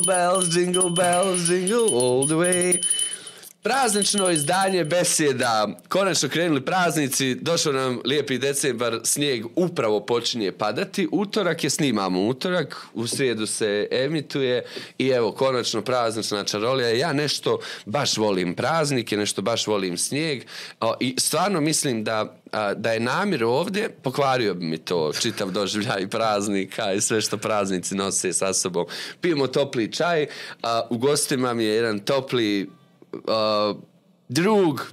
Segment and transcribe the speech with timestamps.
[0.00, 2.80] jingle bells, jingle bells, jingle all the way.
[3.62, 5.68] Praznično izdanje besjeda.
[5.88, 11.08] Konačno krenuli praznici, došao nam lijepi decembar, snijeg upravo počinje padati.
[11.12, 14.64] Utorak je snimamo utorak, u srijedu se emituje
[14.98, 16.88] i evo konačno praznična čarolija.
[16.88, 20.42] Ja nešto baš volim praznike, nešto baš volim snijeg
[21.00, 22.36] i stvarno mislim da
[22.76, 27.94] da je namjer ovdje, pokvario bi mi to čitav doživljaj praznika i sve što praznici
[27.94, 28.86] nose sa sobom.
[29.20, 30.26] Pijemo topli čaj,
[30.62, 32.70] a, u gostima mi je jedan topli
[34.26, 34.90] drug,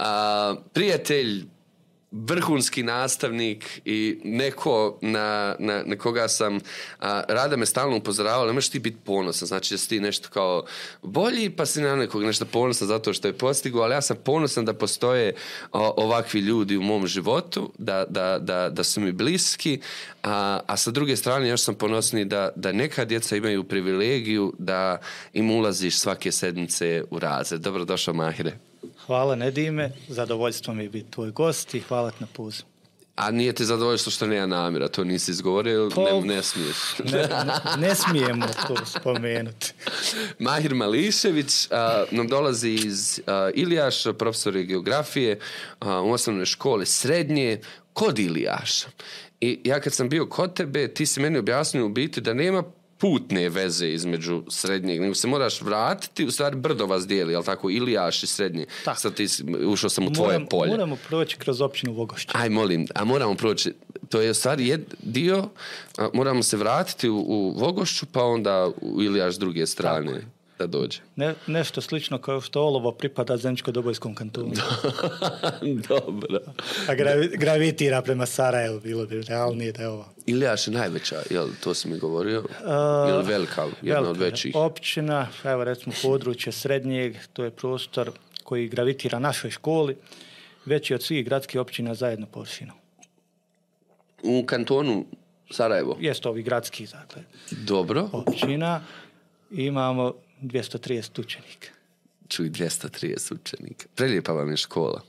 [0.00, 1.48] uh, prijatelj,
[2.10, 6.60] vrhunski nastavnik i neko na, na, na koga sam
[6.98, 10.28] a, Rada me stalno upozoravao, ne možeš ti biti ponosan, znači da si ti nešto
[10.28, 10.64] kao
[11.02, 14.64] bolji, pa si na nekog nešto ponosan zato što je postigo, ali ja sam ponosan
[14.64, 15.34] da postoje
[15.72, 19.80] ovakvi ljudi u mom životu, da, da, da, da su mi bliski,
[20.22, 24.98] a, a sa druge strane još sam ponosni da, da neka djeca imaju privilegiju da
[25.32, 27.60] im ulaziš svake sedmice u razred.
[27.60, 28.69] Dobrodošao Mahire.
[29.06, 32.62] Hvala Nedime, zadovoljstvo mi je biti tvoj gost i hvala ti na puzu.
[33.16, 36.76] A nije ti zadovoljstvo što nema namjera, to nisi izgovorio, Pa, ne, ne smiješ.
[37.04, 39.72] Ne, ne, ne smijemo to spomenuti.
[40.38, 45.38] Mahir Mališević a, nam dolazi iz a, Ilijaša, profesor je geografije
[45.80, 47.60] a, u osnovnoj školi srednje
[47.92, 48.88] kod Ilijaša.
[49.40, 52.62] I ja kad sam bio kod tebe, ti si meni objasnio u biti da nema
[53.00, 57.70] putne veze između srednjeg, nego se moraš vratiti, u stvari brdo vas dijeli, jel tako,
[57.70, 58.66] Ilijaš i srednji.
[58.84, 59.00] Tako.
[59.00, 59.26] Sad ti
[59.66, 60.70] ušao sam u tvoje Moram- polje.
[60.70, 62.32] Moramo proći kroz općinu Vogošće.
[62.32, 63.72] Aj, molim, a moramo proći,
[64.08, 65.48] to je u stvari jed, dio,
[65.98, 70.22] a, moramo se vratiti u, u Vogošću, pa onda u Ilijaš s druge strane
[70.60, 70.98] da dođe.
[71.16, 74.52] Ne, nešto slično kao što Olovo pripada Zeničko-Dobojskom kantonu.
[75.88, 76.38] Dobro.
[76.88, 80.08] A gravi, gravitira prema Sarajevu, bilo bi realnije da je ovo.
[80.26, 82.44] Ilijaš je najveća, jel, to si mi govorio?
[83.08, 84.54] Ili velika, jedna od Velika je većih.
[84.54, 88.10] Općina, evo recimo područje srednjeg, to je prostor
[88.44, 89.96] koji gravitira našoj školi,
[90.64, 92.76] veći od svih gradskih općina zajedno površinom.
[94.22, 95.04] U kantonu
[95.50, 95.96] Sarajevo.
[96.00, 98.08] Jest ovi gradski, dakle, Dobro.
[98.12, 98.80] općina,
[99.50, 101.68] imamo 230 učenika.
[102.28, 103.86] Čuj, 230 učenika.
[103.94, 105.02] Prelijepa vam je škola.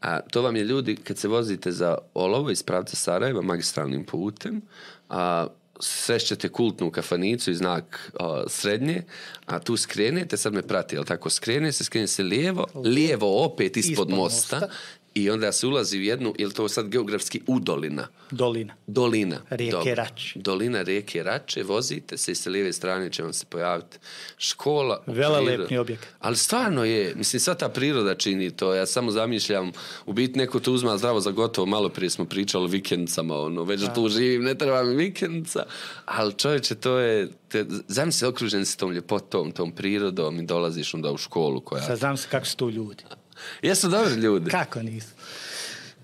[0.00, 4.62] A to vam je ljudi, kad se vozite za Olovo iz pravca Sarajeva magistralnim putem,
[5.08, 5.46] a
[5.80, 9.02] srećete kultnu kafanicu i znak a, srednje,
[9.46, 13.76] a tu skrenete, sad me prati, jel tako, skrene se, skrene se lijevo, lijevo opet
[13.76, 14.76] ispod, Ispod mosta, mosta.
[15.16, 18.08] I onda se ulazi u jednu, je to sad geografski udolina?
[18.30, 18.74] Dolina.
[18.86, 19.36] Dolina.
[19.50, 19.94] Rijeke Dobro.
[19.94, 20.38] Rače.
[20.38, 23.98] Dolina rijeke Rače, vozite se i sa lijeve strane će vam se pojaviti
[24.38, 25.02] škola.
[25.06, 26.08] Velelepni objekat.
[26.18, 29.72] Ali stvarno je, mislim, sva ta priroda čini to, ja samo zamišljam,
[30.06, 33.64] u biti neko to uzma zdravo za gotovo, malo prije smo pričali o vikendicama, ono,
[33.64, 35.64] već da tu živim, ne treba mi vikendica,
[36.04, 41.10] ali čovječe, to je, te, zamisli okružen si tom ljepotom, tom prirodom i dolaziš onda
[41.10, 41.82] u školu koja...
[41.82, 43.04] Sad znam se kako su tu ljudi.
[43.62, 44.50] Jesu dobri ljudi.
[44.50, 45.14] Kako nisu?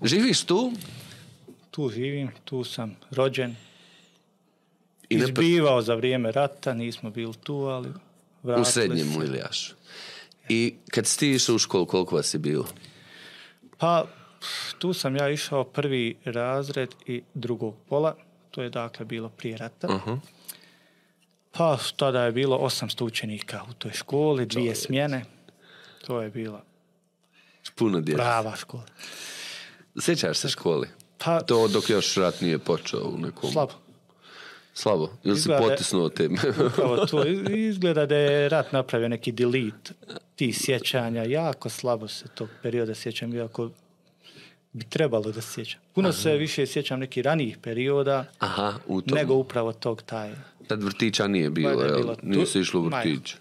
[0.03, 0.73] Živiš tu
[1.71, 3.55] Tu živim, tu sam rođen,
[5.09, 7.89] i izbivao za vrijeme rata, nismo bili tu, ali
[8.43, 9.19] u srednjem se.
[9.19, 9.73] u Ilijašu.
[10.49, 12.65] I kad si ti išao u školu, koliko vas je bilo?
[13.77, 14.05] Pa,
[14.79, 18.15] tu sam ja išao prvi razred i drugog pola,
[18.51, 19.87] to je dakle bilo prije rata.
[19.87, 20.19] Uh-huh.
[21.51, 25.25] Pa, tada je bilo 800 učenika u toj školi, dvije smjene.
[26.05, 26.63] To je bila
[27.71, 28.17] Puno djece.
[28.17, 28.83] prava škola.
[29.97, 30.87] Sjećaš se školi?
[31.17, 33.51] Pa, To dok još rat nije počeo u nekom...
[33.51, 33.71] slabo.
[34.73, 35.09] Slabo.
[35.23, 36.29] Ili si potisnuo te?
[36.67, 37.25] Upravo to.
[37.69, 39.93] Izgleda da je rat napravio neki delete
[40.35, 41.23] tih sjećanja.
[41.23, 43.69] Jako slabo se tog perioda sjećam, iako
[44.73, 45.79] bi trebalo da sjećam.
[45.93, 50.31] Puno se više sjećam nekih ranijih perioda, Aha, u nego upravo tog taj.
[50.67, 51.97] Tad vrtića nije bilo, je jel?
[51.97, 53.35] bilo tu- Nije se išlo u vrtić.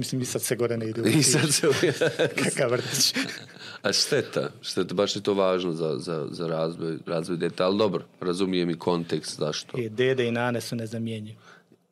[0.00, 1.10] Mislim, i sad se gore ne ide.
[1.10, 1.68] I sad se...
[2.44, 3.14] Kakav vrtić.
[3.82, 8.04] A šteta, šteta, baš je to važno za, za, za razvoj, razvoj djeta, ali dobro,
[8.20, 9.78] razumijem i kontekst zašto.
[9.78, 11.36] I dede i nane su nezamjenjivi.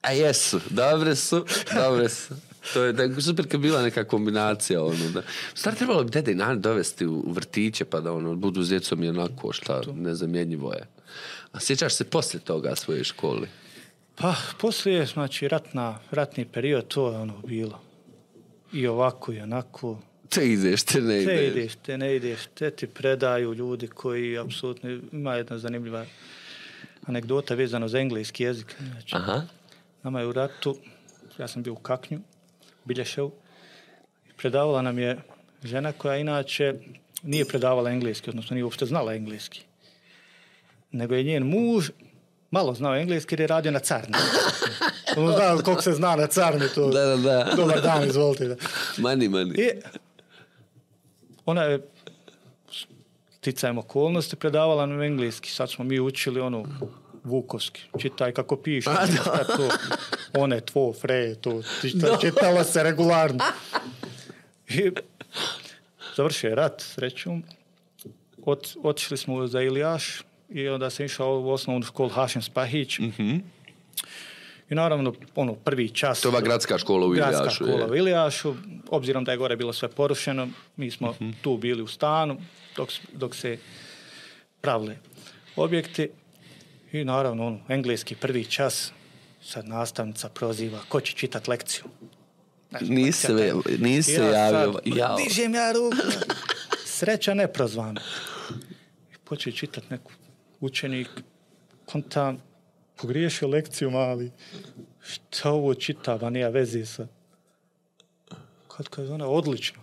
[0.03, 1.45] A jesu, dobre su,
[1.75, 2.35] dobre su.
[2.73, 5.23] To je da, super kad bila neka kombinacija ono da.
[5.55, 8.69] Stvar trebalo bi dede i nane dovesti u, u vrtiće pa da ono budu s
[8.69, 10.87] djecom i onako šta nezamjenjivo je.
[11.53, 13.49] A sjećaš se poslije toga svoje škole?
[14.15, 17.88] Pa, poslije, znači, ratna, ratni period, to je ono bilo.
[18.73, 19.99] I ovako i onako.
[20.29, 21.27] Te ideš, te ne ideš.
[21.27, 26.05] Te ideš, te ne ideš, te ti predaju ljudi koji apsolutno, ima jedna zanimljiva
[27.07, 28.75] anegdota vezano za engleski jezik.
[28.93, 29.43] Znači, Aha.
[30.03, 30.77] nama je u ratu,
[31.39, 32.21] ja sam bio u Kaknju,
[32.85, 33.33] Bilješevu,
[34.37, 35.19] predavala nam je
[35.65, 36.75] žena koja inače
[37.23, 39.63] nije predavala engleski, odnosno nije uopšte znala engleski.
[40.93, 41.91] Nego je njen muž
[42.51, 44.15] malo znao engleski jer je radio na carni.
[45.17, 46.91] Ono zna koliko se zna na carni to.
[46.91, 47.53] Da, da, da.
[47.57, 48.49] Dobar dan, izvolite.
[48.49, 48.57] Da.
[48.99, 49.55] Mani, mani.
[49.55, 49.71] I
[51.47, 51.89] ona je
[53.41, 55.51] ticajem okolnosti predavala nam engleski.
[55.51, 56.65] Sad smo mi učili ono
[57.25, 57.81] Vukovski.
[57.99, 58.91] Čitaj kako piše.
[58.91, 59.07] A.
[59.07, 59.69] Šta to?
[60.35, 61.63] One, tvo, fre, to.
[61.81, 63.45] Čita, čitalo se regularno.
[64.69, 64.91] I
[66.17, 67.43] završio je rat, srećom.
[68.45, 72.99] Ot, otišli smo za Ilijaš i onda sam išao u osnovnu školu Hašim Spahić.
[74.71, 76.21] I naravno, ono, prvi čas...
[76.21, 77.55] To je ova gradska škola u Gradska Ilijašu.
[77.57, 77.87] škola je.
[77.87, 78.55] u Ilijašu.
[78.89, 81.31] Obzirom da je gore bilo sve porušeno, mi smo Mhm.
[81.43, 82.37] tu bili u stanu
[82.77, 83.59] dok, dok se
[84.61, 84.97] pravile
[85.57, 86.09] objekti.
[86.93, 88.93] I naravno, ono, engleski prvi čas,
[89.43, 91.85] sad nastavnica proziva, ko će čitati lekciju?
[92.71, 94.73] Znaš, Nisi se, nisi Ja javio.
[94.73, 95.17] sad.
[95.19, 95.97] Dižem ja ruku.
[96.87, 98.01] Sreća neprozvana.
[99.13, 100.13] I počeo čitati neku
[100.61, 101.09] učenik.
[101.85, 102.39] Kontam,
[102.99, 104.31] pogriješio lekciju mali.
[105.01, 107.07] Šta ovo čita, ba nema veze sa...
[108.77, 109.81] Kad kaže ona, odlično.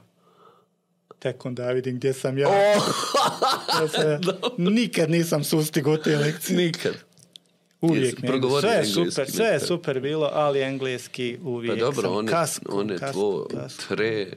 [1.19, 2.49] Tek onda vidim gdje sam ja.
[2.49, 4.19] Ja sam ja
[4.57, 6.57] nikad nisam sustigao te lekcije.
[6.57, 6.93] Nikad.
[7.89, 12.15] Uvijek progovorio sve je super, sve je super bilo, ali engleski uvijek Pa dobro, sam
[12.15, 13.95] one, kasku, one kasku, tvo, kasku.
[13.95, 14.27] tre,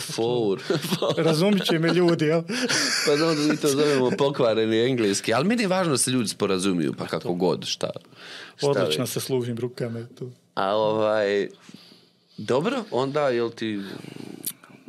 [0.00, 0.62] four.
[1.16, 2.42] Razumit će me ljudi, jel?
[3.06, 5.34] pa dobro, mi to zovemo pokvareni engleski.
[5.34, 7.90] Ali meni je važno da se ljudi sporazumiju, pa kako god, šta.
[8.56, 9.06] šta Odlično je.
[9.06, 10.06] se služim rukama.
[10.18, 10.30] to.
[10.54, 11.48] A ovaj...
[12.38, 13.80] Dobro, onda, jel ti...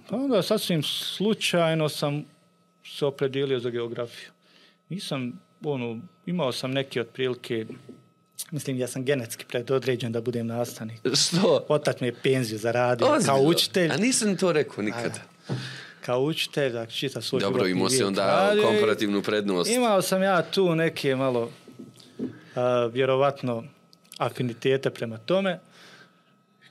[0.09, 2.25] Pa onda sasvim slučajno sam
[2.85, 4.29] se opredijelio za geografiju.
[4.89, 7.65] Nisam, ono, imao sam neke otprilike,
[8.51, 10.99] mislim ja sam genetski predodređen da budem nastavnik.
[11.13, 11.65] Što?
[11.67, 13.25] Otac mi je penziju zaradio Ozbiljno?
[13.25, 13.91] kao učitelj.
[13.91, 15.19] A nisam to rekao nikad.
[16.05, 19.71] Kao učitelj, dakle, čitav svoj Dobro, imao si onda radio i komparativnu prednost.
[19.71, 21.51] Imao sam ja tu neke malo
[22.55, 23.63] a, vjerovatno
[24.17, 25.59] afinitete prema tome.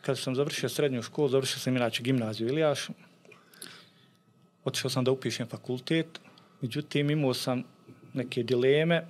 [0.03, 2.93] Kad sam završio srednju školu, završio sam inače gimnaziju u Ilijašu.
[4.65, 6.07] Otišao sam da upišem fakultet,
[6.61, 7.63] međutim imao sam
[8.15, 9.07] neke dileme.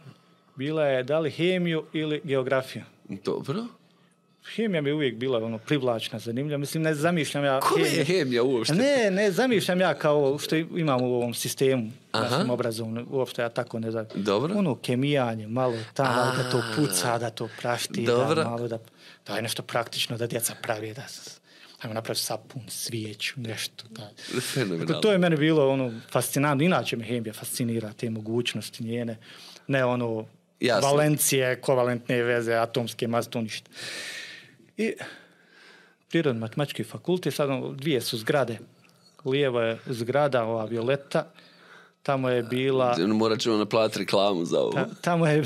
[0.57, 2.83] Bila je da li hemiju ili geografiju.
[3.09, 3.65] Dobro.
[4.55, 6.59] Hemija mi je uvijek bila ono privlačna, zanimljiva.
[6.59, 8.75] Mislim, ne zamišljam ja Kome je hemija uopšte?
[8.75, 13.79] Ne, ne zamišljam ja kao što imam u ovom sistemu našem obrazovnom, uopšte ja tako
[13.79, 14.07] ne znam.
[14.15, 14.55] Dobro.
[14.59, 18.35] Ono kemijanje, malo tamo da to puca, da to prašti, Dobro.
[18.35, 18.79] da malo da,
[19.27, 21.07] da je nešto praktično da djeca pravi, da
[21.83, 23.85] ajmo napraviti sapun, svijeću, nešto.
[24.41, 24.85] Fenomenalno.
[24.85, 26.65] Dakle, to je meni bilo ono fascinantno.
[26.65, 29.17] Inače me hemija fascinira, te mogućnosti njene.
[29.67, 30.27] Ne ono
[30.61, 30.91] Jasno.
[30.91, 33.71] valencije, kovalentne veze, atomske to ništa.
[34.77, 34.93] I
[36.09, 38.59] prirodno matematički fakultet, sad ono, dvije su zgrade.
[39.25, 41.27] Lijevo je zgrada, ova Violeta,
[42.03, 42.97] tamo je bila...
[43.07, 44.73] Morat ćemo naplatiti reklamu za ovo.
[44.73, 45.43] Ta- tamo je,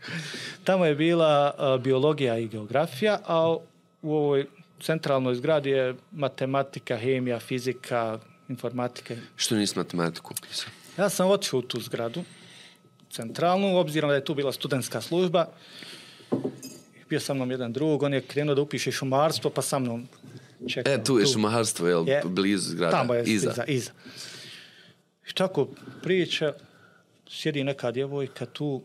[0.64, 1.54] tamo je bila
[1.84, 3.56] biologija i geografija, a
[4.02, 4.46] u ovoj
[4.80, 8.18] centralnoj zgradi je matematika, hemija, fizika,
[8.48, 9.14] informatika.
[9.36, 10.34] Što nisi matematiku?
[10.98, 12.24] Ja sam otišao u tu zgradu,
[13.12, 15.46] centralnu, obzirom da je tu bila studentska služba.
[17.08, 20.08] Bio sa mnom jedan drug, on je krenuo da upiše šumarstvo, pa sa mnom
[20.68, 20.92] čekao.
[20.92, 22.08] E, tu je šumarstvo, jel?
[22.08, 22.22] Je.
[22.24, 22.96] Blizu zgrada.
[22.96, 23.50] Tamo je Iza.
[23.50, 23.64] iza.
[23.64, 23.90] iza.
[25.30, 25.68] I tako
[26.02, 26.52] priča,
[27.28, 28.82] sjedi neka djevojka tu,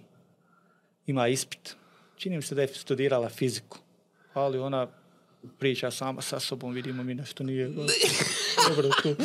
[1.06, 1.76] ima ispit.
[2.18, 3.78] Čini mi se da je studirala fiziku,
[4.34, 4.88] ali ona
[5.60, 7.68] priča sama sa sobom, vidimo mi nešto nije
[8.68, 9.16] dobro tu.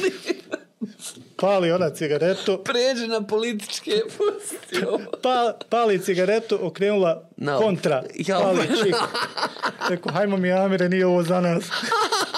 [1.42, 5.00] Pali ona cigaretu, Pređi na političke pusti ovo.
[5.22, 7.58] pa, pali cigaretu, okrenula No.
[7.58, 8.38] kontra, Ja.
[8.38, 8.94] pali čik.
[9.88, 11.64] Rekao, hajmo mi Amire, nije ovo za nas.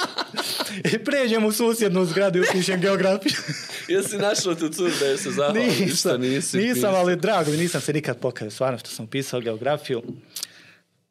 [0.93, 3.33] I pređem u susjednu zgradu i upišem geografiju.
[3.89, 5.71] Jesi našao tu cur da je se zahvali?
[5.71, 6.95] Što nisam, nisi nisam pisao?
[6.95, 10.03] ali drago mi, nisam se nikad pokazao, stvarno što sam pisao geografiju.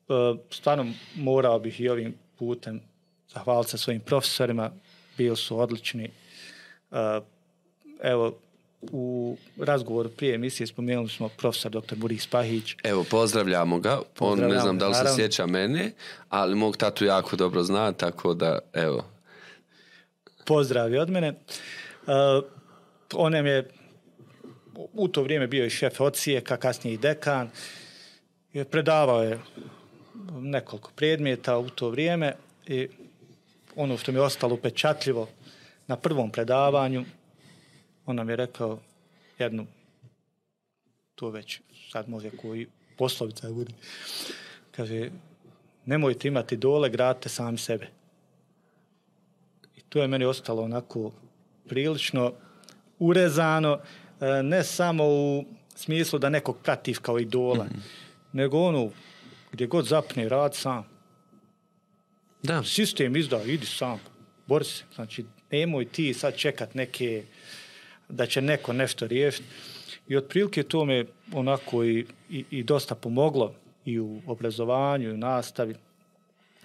[0.10, 0.14] E,
[0.52, 0.86] stvarno
[1.16, 2.82] morao bih i ovim putem
[3.30, 4.72] zahvaliti se svojim profesorima,
[5.18, 6.04] bili su odlični.
[6.92, 7.20] E,
[8.04, 8.34] evo,
[8.92, 11.96] u razgovoru prije emisije spomenuli smo profesor dr.
[11.96, 12.76] Buris Pahić.
[12.84, 14.02] Evo, pozdravljamo ga.
[14.20, 15.18] On ne znam da li se naravno.
[15.18, 15.92] sjeća mene,
[16.30, 19.06] ali mog tatu jako dobro zna, tako da, evo.
[20.46, 21.30] Pozdrav i od mene.
[22.08, 22.14] Uh,
[23.14, 23.70] on nam je
[24.94, 27.50] u to vrijeme bio i šef ocijeka, kasnije i dekan.
[28.72, 29.40] Predavao je
[30.32, 32.34] nekoliko predmeta u to vrijeme
[32.68, 32.88] i
[33.76, 35.28] ono što mi je ostalo upečatljivo
[35.88, 37.06] na prvom predavanju,
[38.06, 38.80] on nam je rekao
[39.40, 39.68] jednu,
[41.16, 42.68] to već sad može koji
[42.98, 43.74] poslovica bude.
[44.72, 45.10] Kaže,
[45.86, 47.88] nemojte imati dole, gradite sami sebe.
[49.78, 51.12] I to je meni ostalo onako
[51.68, 52.34] prilično
[53.00, 53.80] urezano,
[54.22, 55.46] e, ne samo u
[55.76, 57.68] smislu da nekog prativ kao idola,
[58.34, 58.90] nego ono,
[59.52, 60.86] gdje god zapne, rad sam.
[62.44, 62.64] Da.
[62.64, 64.00] Sistem izda, idi sam,
[64.48, 64.84] bori se.
[64.96, 67.24] Znači, nemoj ti sad čekat neke,
[68.14, 69.46] da će neko nešto riješiti.
[70.08, 73.54] I otprilike to me onako i, i, i dosta pomoglo
[73.86, 75.76] i u obrazovanju, i u nastavi.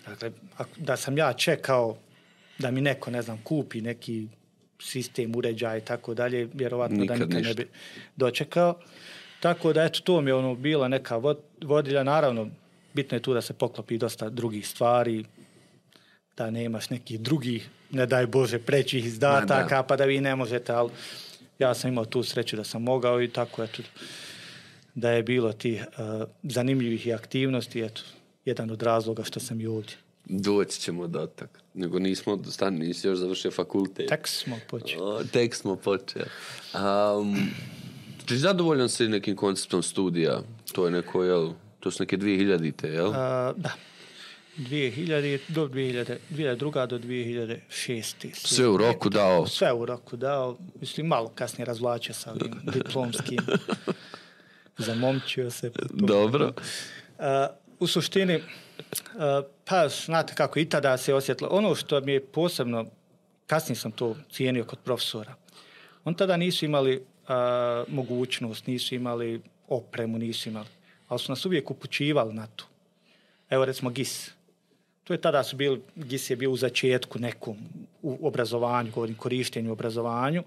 [0.07, 0.31] Dakle,
[0.76, 1.97] da sam ja čekao
[2.59, 4.26] da mi neko, ne znam, kupi neki
[4.83, 7.49] sistem, uređaj i tako dalje, vjerovatno Nikad da nikad ništa.
[7.49, 7.71] ne bi
[8.17, 8.78] dočekao.
[9.40, 12.02] Tako da, eto, to mi je ono bila neka vod- vodilja.
[12.02, 12.49] Naravno,
[12.95, 15.25] bitno je tu da se poklopi dosta drugih stvari,
[16.37, 19.83] da nemaš nekih drugih, ne daj Bože, prećih izdataka, da.
[19.83, 20.90] pa da vi ne možete, ali
[21.59, 23.83] ja sam imao tu sreću da sam mogao i tako, eto,
[24.95, 28.03] da je bilo tih uh, zanimljivih i aktivnosti, eto,
[28.45, 29.97] jedan od razloga što sam i ovdje.
[30.25, 31.62] Doći ćemo do tak.
[31.75, 34.09] Nego nismo, stani, nisi još završio fakultet.
[34.09, 35.03] Tek smo počeli.
[35.03, 36.25] O, tek smo počeli.
[36.75, 37.50] Um,
[38.27, 40.41] ti zadovoljan si nekim konceptom studija?
[40.73, 41.50] To je neko, jel?
[41.81, 43.12] To su neke 2000-te, jel?
[43.15, 43.73] A, da.
[44.59, 46.87] 2000, do 2000, 2002.
[46.87, 48.35] do 2006.
[48.35, 49.47] Sve u roku dao.
[49.47, 50.57] Sve u roku dao.
[50.81, 53.38] Mislim, malo kasnije razvlačio sa ovim diplomskim.
[54.79, 55.71] Zamomčio se.
[55.91, 56.53] Dobro.
[57.19, 57.49] A,
[57.81, 58.43] u suštini,
[59.19, 61.50] a, pa znate kako i tada se osjetilo.
[61.53, 62.87] Ono što mi je posebno,
[63.47, 65.35] kasnije sam to cijenio kod profesora,
[66.05, 70.69] on tada nisu imali a, mogućnost, nisu imali opremu, nisu imali,
[71.09, 72.65] ali su nas uvijek upućivali na to.
[73.50, 74.38] Evo recimo GIS.
[75.09, 77.57] To je tada su bili, GIS je bio u začetku nekom
[78.03, 80.43] u obrazovanju, govorim korištenju obrazovanju.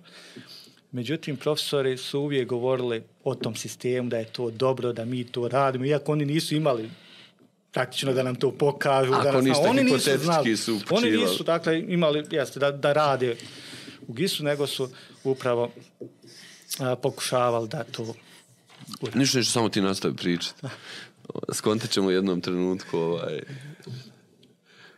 [0.92, 5.48] Međutim, profesori su uvijek govorili o tom sistemu, da je to dobro, da mi to
[5.48, 6.90] radimo, iako oni nisu imali
[7.72, 9.14] praktično da nam to pokažu.
[9.14, 10.58] Ako da nas, ništa, oni nisu znali.
[10.58, 13.36] su Oni nisu, dakle, imali, jeste, da, da rade
[14.08, 14.90] u GIS-u, nego su
[15.24, 15.72] upravo
[16.80, 18.14] a, pokušavali da to
[19.14, 20.68] Ništa, ništa, samo ti nastavi pričati.
[21.58, 23.42] Skontat ćemo u jednom trenutku ovaj...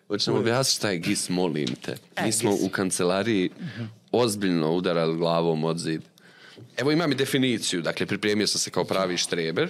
[0.08, 1.96] Hoćemo objasniti šta je GIS, molim te.
[2.26, 3.50] Mi smo u kancelariji
[4.12, 6.02] ozbiljno udarali glavom od zid.
[6.78, 9.70] Evo imam i definiciju, dakle pripremio sam se kao pravi štreber.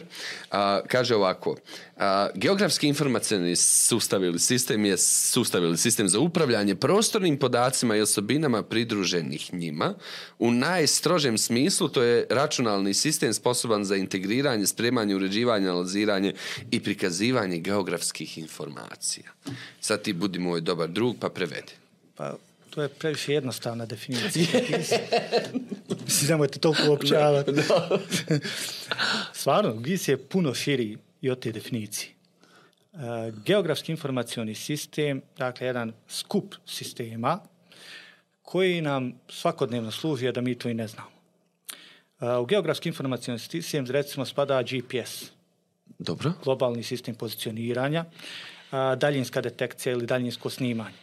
[0.52, 1.56] A, kaže ovako,
[1.98, 8.02] a, geografski informacijni sustav ili sistem je sustav ili sistem za upravljanje prostornim podacima i
[8.02, 9.94] osobinama pridruženih njima.
[10.40, 16.34] U najstrožem smislu to je računalni sistem sposoban za integriranje, spremanje, uređivanje, analiziranje
[16.72, 19.32] i prikazivanje geografskih informacija.
[19.82, 21.74] Sad ti budi moj dobar drug pa prevedi.
[22.16, 22.36] Pa,
[22.76, 24.46] to je previše jednostavna definicija.
[26.06, 27.52] Mislim, nemojte toliko uopćavati.
[29.40, 32.12] Stvarno, GIS je puno širi i od te definicije.
[32.94, 32.98] E,
[33.46, 37.40] geografski informacioni sistem, dakle, jedan skup sistema
[38.42, 41.10] koji nam svakodnevno služi, a da mi to i ne znamo.
[42.22, 45.32] E, u geografski informacioni sistem, recimo, spada GPS,
[46.00, 46.34] Dobro?
[46.44, 48.06] globalni sistem pozicioniranja,
[48.72, 51.03] a, daljinska detekcija ili daljinsko snimanje,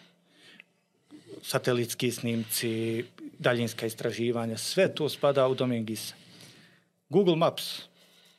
[1.42, 3.04] satelitski snimci,
[3.38, 6.14] daljinska istraživanja, sve to spada u domen GIS.
[7.08, 7.62] Google Maps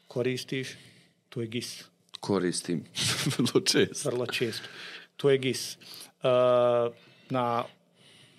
[0.08, 0.68] koristiš,
[1.30, 1.84] to je GIS,
[2.20, 2.84] Koristim.
[3.38, 4.10] Vrlo često.
[4.10, 4.68] vrlo često.
[5.18, 5.78] To je GIS.
[6.24, 6.90] A,
[7.30, 7.64] na,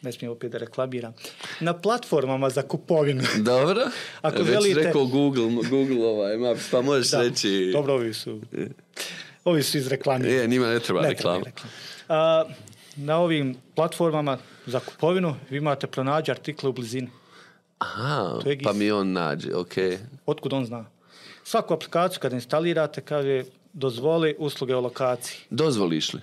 [0.02, 1.12] ne smijem opet da reklamiram,
[1.60, 3.22] na platformama za kupovinu.
[3.44, 3.80] Dobro.
[4.22, 7.70] Ako Već želite- rekao Google, Google ovaj Maps, pa možeš Da, reći...
[7.72, 8.40] Dobro, ovi su,
[9.44, 10.34] ovi su izreklamirani.
[10.34, 11.36] Je, njima ne treba Ne reklama.
[11.36, 11.72] treba reklama.
[12.08, 12.44] A,
[12.96, 17.10] na ovim platformama za kupovinu vi imate pronađi artikle u blizini.
[17.78, 18.64] Aha, To je GIS.
[18.64, 19.74] pa mi on nađe, ok.
[20.26, 20.84] Otkud on zna?
[21.44, 25.38] Svaku aplikaciju kad instalirate kaže dozvoli usluge o lokaciji.
[25.50, 26.20] Dozvoliš li?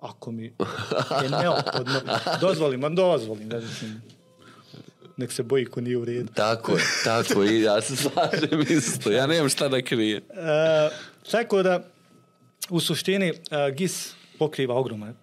[0.00, 0.44] Ako mi
[1.22, 2.00] je neophodno,
[2.40, 3.48] dozvolim, a dozvolim.
[3.48, 4.02] Ne znam,
[5.16, 6.32] nek se boji ko nije u redu.
[6.34, 9.10] Tako je, tako je, ja se slažem isto.
[9.10, 10.22] Ja nemam šta da krijem.
[10.30, 10.90] E,
[11.30, 11.80] tako da,
[12.70, 13.34] u suštini, e,
[13.76, 15.14] GIS pokriva ogroman.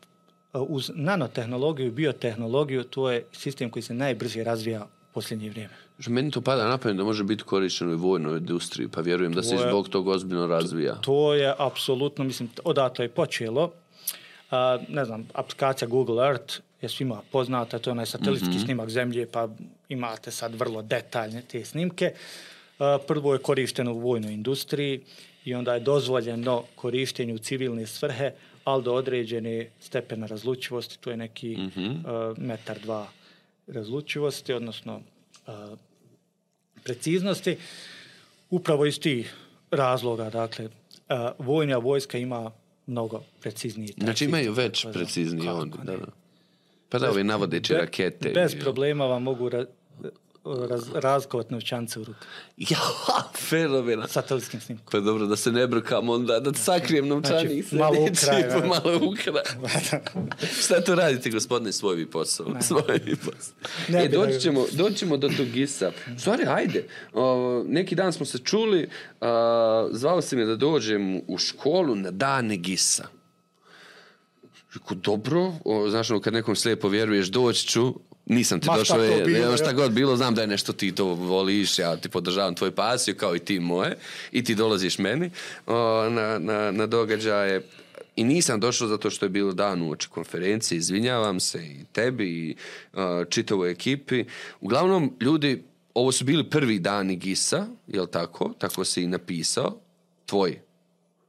[0.57, 5.73] E, uz nanotehnologiju i biotehnologiju, to je sistem koji se najbrže razvija u posljednje vrijeme.
[6.07, 9.43] Meni to pada na pamet da može biti korišteno i vojnoj industriji, pa vjerujem da
[9.43, 10.95] se To je- zbog toga ozbiljno razvija.
[10.95, 13.71] To je apsolutno, mislim, odato je počelo.
[14.51, 19.25] A, ne znam, aplikacija Google Earth je svima poznata, to je onaj satelitski snimak zemlje,
[19.31, 19.49] pa
[19.89, 22.13] imate sad vrlo detaljne te snimke.
[22.79, 25.01] A, prvo je korišteno u vojnoj industriji
[25.45, 28.31] i onda je dozvoljeno korištenje u civilne svrhe,
[28.67, 31.57] ali do određene stepena razlučivosti, to je neki
[32.05, 33.07] a, metar dva
[33.67, 35.01] razlučivosti, odnosno
[35.47, 35.75] a,
[36.83, 37.57] preciznosti,
[38.49, 39.35] upravo iz tih
[39.71, 40.69] razloga, dakle,
[41.09, 42.51] a, vojna vojska ima
[42.87, 43.93] mnogo precizniji.
[43.97, 44.85] Znači imaju već
[45.45, 45.77] kako onda.
[45.83, 45.97] Da.
[46.89, 48.29] Pa da, ove navodeće rakete.
[48.29, 49.65] Bez problema vam mogu ra-
[50.69, 52.19] raz, razlikovat novčance u ruku.
[52.57, 52.79] Ja,
[53.49, 54.07] fenomena.
[54.07, 54.91] Satelitskim snimkom.
[54.91, 57.65] Pa dobro, da se ne brkam onda, da sakrijem novčanik.
[57.65, 58.67] Znači, malo ukraj, da.
[58.67, 59.33] malo ukraj.
[60.63, 62.47] Šta tu radite, gospodine, svoj vi posao.
[62.61, 63.55] Svoj vi posao.
[63.87, 65.91] Ne e, doći ćemo, doći ćemo do tog gisa.
[66.17, 66.87] Stvari, hajde.
[67.13, 68.89] O, neki dan smo se čuli,
[69.21, 73.07] a, zvao si me da dođem u školu na dane gisa.
[74.73, 77.93] Rekao, dobro, o, znaš, ono, kad nekom slijepo vjeruješ, doći ću,
[78.29, 80.73] nisam ti Ma šta došao, to je, bilo, šta god bilo, znam da je nešto
[80.73, 83.97] ti to voliš, ja ti podržavam tvoju pasiju, kao i ti moje,
[84.31, 85.31] i ti dolaziš meni
[85.65, 87.61] o, na, na, na događaje.
[88.15, 92.55] I nisam došao zato što je bilo dan uoči konferencije, izvinjavam se i tebi i
[93.29, 94.25] čitavoj ekipi.
[94.61, 98.53] Uglavnom, ljudi, ovo su bili prvi dani GISA, jel tako?
[98.57, 99.79] Tako si i napisao.
[100.25, 100.59] Tvoj.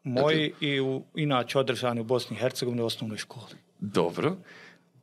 [0.05, 3.55] Moji i u, inače održani u Bosni i Hercegovini u osnovnoj školi.
[3.81, 4.37] Dobro.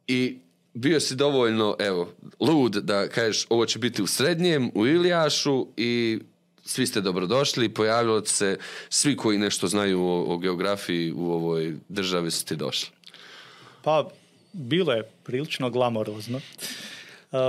[0.08, 0.38] I
[0.75, 6.20] bio si dovoljno, evo, lud da kažeš ovo će biti u srednjem, u Ilijašu i
[6.65, 8.58] svi ste dobrodošli, pojavilo se
[8.89, 12.89] svi koji nešto znaju o, o geografiji u ovoj državi su ti došli.
[13.82, 14.10] Pa,
[14.53, 16.41] bilo je prilično glamorozno.
[17.32, 17.39] Uh,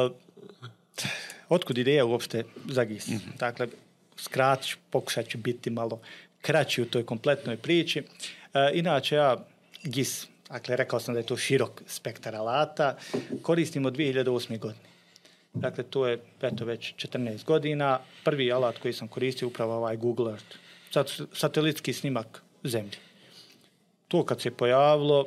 [1.48, 3.08] otkud ideja uopšte za GIS?
[3.38, 3.68] Dakle,
[4.16, 6.00] skratit ću, pokušat ću biti malo
[6.40, 8.00] kraći u toj kompletnoj priči.
[8.00, 9.46] Uh, inače, ja
[9.84, 12.96] GIS, dakle, rekao sam da je to širok spektar alata,
[13.42, 14.58] koristim od 2008.
[14.58, 14.86] godine.
[15.54, 18.00] Dakle, to je eto već 14 godina.
[18.24, 20.56] Prvi alat koji sam koristio upravo ovaj Google Earth.
[20.90, 22.98] Sat- Satelitski snimak zemlje.
[24.08, 25.26] To kad se pojavilo,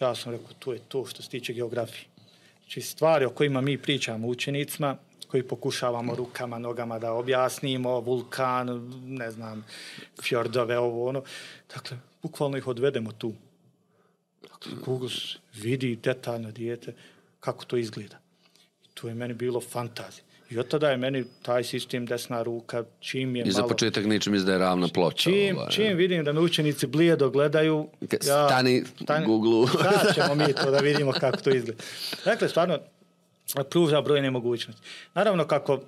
[0.00, 2.04] ja sam rekao, to je to što se tiče geografije.
[2.60, 4.96] Znači, stvari o kojima mi pričamo učenicima,
[5.28, 9.64] koji pokušavamo rukama, nogama da objasnimo, vulkan, ne znam,
[10.22, 11.22] fjordove, ovo, ono.
[11.74, 13.32] Dakle, bukvalno ih odvedemo tu.
[14.84, 15.08] Google
[15.54, 16.94] vidi detaljno dijete
[17.40, 18.18] kako to izgleda.
[18.84, 20.24] I to je meni bilo fantazija.
[20.50, 23.68] I od tada je meni taj sistem desna ruka, čim je I za malo...
[23.68, 25.30] početak ničem izdaje ravna ploča.
[25.30, 28.84] Čim, ovaj, čim vidim da me učenici blijedo gledaju, Ka- stani,
[29.26, 29.66] Google-u.
[30.02, 31.82] Sad ćemo mi to da vidimo kako to izgleda.
[32.24, 32.78] Dakle, stvarno,
[33.70, 34.82] pruža brojne mogućnosti.
[35.14, 35.80] Naravno, kako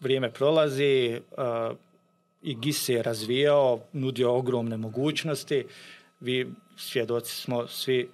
[0.00, 1.76] vrijeme prolazi, uh,
[2.42, 5.64] i GIS se je razvijao, nudio ogromne mogućnosti.
[6.20, 8.08] Vi svjedoci smo svi,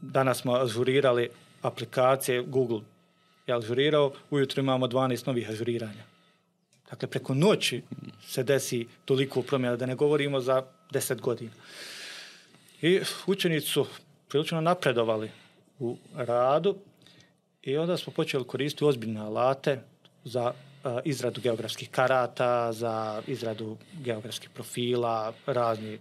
[0.00, 1.28] danas smo ažurirali
[1.62, 2.80] aplikacije, Google
[3.46, 6.04] je ažurirao, ujutro imamo 12 novih ažuriranja.
[6.90, 7.82] Dakle, preko noći
[8.26, 11.52] se desi toliko promjena, da ne govorimo za 10 godina.
[12.82, 13.86] I učenici su
[14.28, 15.30] prilično napredovali
[15.78, 16.76] u radu
[17.62, 19.80] i onda smo počeli koristiti ozbiljne alate
[20.24, 20.52] za
[20.84, 25.98] a, izradu geografskih karata, za izradu geografskih profila, razni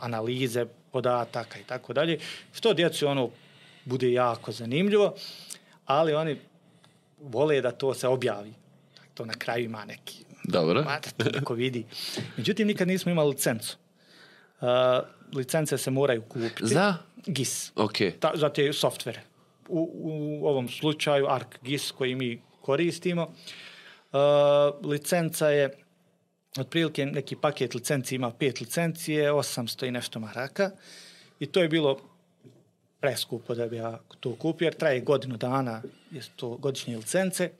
[0.00, 2.18] analize podataka i tako dalje.
[2.52, 3.30] Što djeci ono
[3.84, 5.14] bude jako zanimljivo,
[5.86, 6.40] ali oni
[7.20, 8.52] vole da to se objavi.
[9.14, 10.84] To na kraju ima neki Dobro.
[11.18, 11.86] Da neko vidi.
[12.36, 13.76] Međutim, nikad nismo imali licencu.
[14.60, 14.68] Uh,
[15.34, 16.66] licence se moraju kupiti.
[16.66, 16.94] Za?
[17.26, 17.72] GIS.
[17.76, 17.96] Ok.
[18.20, 19.20] Ta, za te softvere.
[19.68, 23.22] U, u ovom slučaju ArcGIS koji mi koristimo.
[23.22, 24.18] Uh,
[24.90, 25.70] licenca je
[26.60, 30.70] otprilike neki paket licenci ima pet licencije, 800 i nešto maraka.
[31.40, 31.98] I to je bilo
[33.00, 37.50] preskupo da bi ja to kupio, jer traje godinu dana, je to godišnje licence.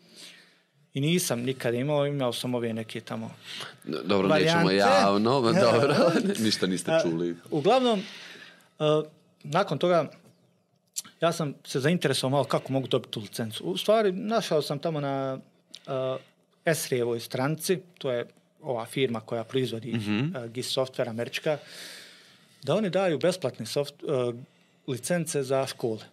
[0.95, 3.35] I nisam nikad imao, imao sam ove neke tamo
[3.85, 4.77] Dobro, nećemo varijante.
[4.77, 5.41] javno.
[5.71, 5.95] Dobro,
[6.45, 7.37] ništa niste čuli.
[7.51, 8.03] Uglavnom,
[8.79, 8.87] uh,
[9.43, 10.11] nakon toga
[11.21, 13.65] ja sam se zainteresovao malo kako mogu dobiti tu licencu.
[13.65, 15.39] U stvari, našao sam tamo na
[16.65, 18.27] Esrijevoj stranci, to je
[18.69, 21.59] ova firma koja proizvodi uh, GIS software američka,
[22.63, 24.35] da oni daju besplatne soft, uh,
[24.87, 26.05] licence za škole.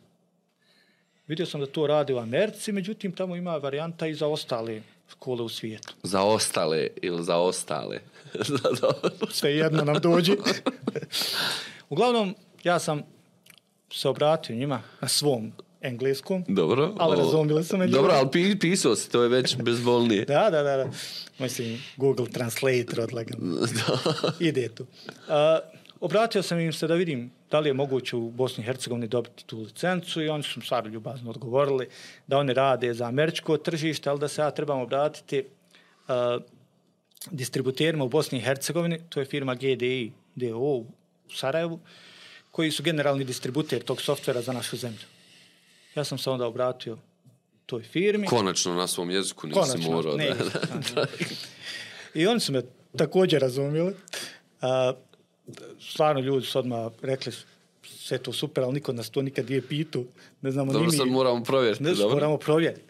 [1.28, 5.44] Vidio sam da to radi u Americi, međutim tamo ima varijanta i za ostale škole
[5.44, 5.94] u svijetu.
[6.04, 8.00] Za ostale ili za ostale?
[9.32, 10.34] Sve jedno nam dođe.
[11.90, 13.02] Uglavnom, ja sam
[13.92, 15.52] se obratio njima na svom
[15.86, 16.44] engleskom.
[16.48, 16.94] Dobro.
[16.98, 20.26] Ali razumjeli su me Dobro, ali pi, pisao si, to je već bezbolnije.
[20.26, 20.90] Da, da, da, da.
[21.40, 23.40] Mislim, Google Translator odlagan.
[24.40, 24.86] Ide tu.
[25.28, 25.60] A,
[26.00, 29.46] obratio sam im se da vidim da li je moguće u Bosni i Hercegovini dobiti
[29.46, 31.88] tu licencu i oni su mi stvarno ljubazno odgovorili
[32.28, 35.44] da oni rade za američko tržište, ali da se ja trebam obratiti
[36.08, 36.40] a,
[37.32, 40.86] distributerima u Bosni i Hercegovini, to je firma GDI DO u
[41.36, 41.80] Sarajevu,
[42.52, 45.15] koji su generalni distributer tog softvera za našu zemlju.
[45.96, 46.98] Ja sam se onda obratio
[47.66, 48.28] toj firmi.
[48.28, 50.18] Konačno na svom jeziku nisi Konačno, morao.
[50.18, 50.30] ne,
[50.96, 51.06] da.
[52.14, 52.62] I oni su me
[52.98, 53.94] također razumjeli.
[54.62, 54.94] A,
[55.92, 57.32] stvarno ljudi su odmah rekli
[57.88, 60.04] sve to super, ali niko nas to nikad nije pitao.
[60.42, 61.12] Ne znamo Dobro, ni mi.
[61.12, 61.84] moramo provjeriti.
[61.84, 62.16] Ne, dobro?
[62.16, 62.82] moramo provjeriti.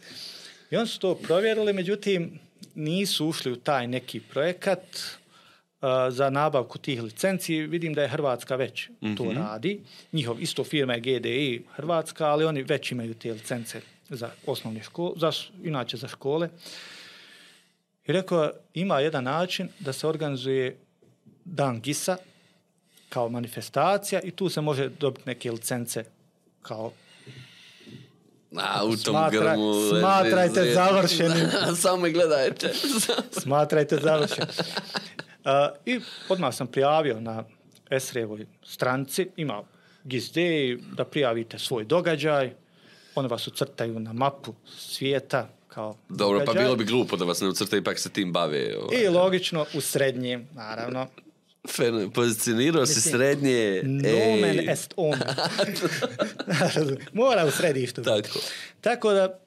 [0.71, 2.39] I oni su to provjerili, međutim,
[2.75, 4.81] nisu ušli u taj neki projekat
[6.09, 7.55] za nabavku tih licenci.
[7.55, 9.81] Vidim da je Hrvatska već to radi.
[10.11, 15.13] Njihov isto firma je GDI Hrvatska, ali oni već imaju te licence za osnovne škole,
[15.17, 15.31] za,
[15.63, 16.49] inače za škole.
[18.05, 20.77] I rekao, ima jedan način da se organizuje
[21.45, 22.17] dan GISA
[23.09, 26.03] kao manifestacija i tu se može dobiti neke licence
[26.61, 26.91] kao
[28.57, 29.99] A, u tom Smatra- grmu...
[29.99, 31.47] smatrajte završenim.
[31.75, 32.73] Samo me gledajte.
[33.31, 34.45] Smatrajte završen.
[35.45, 35.51] Uh,
[35.85, 37.43] I odmah sam prijavio na
[37.89, 39.63] Esrevoj stranci, ima
[40.03, 42.53] GIS Day, da prijavite svoj događaj,
[43.15, 46.63] oni vas ucrtaju na mapu svijeta kao Dobro, pa događaj.
[46.63, 48.77] bilo bi glupo da vas ne ucrte, ipak se tim bave.
[48.77, 49.01] ovaj.
[49.03, 51.07] I logično u srednjem, naravno.
[51.77, 53.81] Fen- Pozicionirao si Mislim, srednje...
[53.83, 54.69] Nomen ej.
[54.69, 55.21] est omen.
[57.13, 58.03] Mora u središtu.
[58.03, 58.39] Tako.
[58.81, 59.39] Tako da,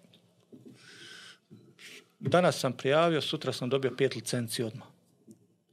[2.20, 4.86] danas sam prijavio, sutra sam dobio pet licenci odmah.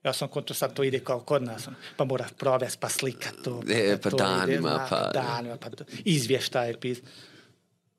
[0.05, 3.33] Ja sam konto sad to ide kao kod nas, ono, pa moraš provest, pa slikat
[3.43, 3.61] to.
[3.69, 5.69] E, pa to danima, zna, pa- danima, pa
[6.05, 7.01] izvještaje pis.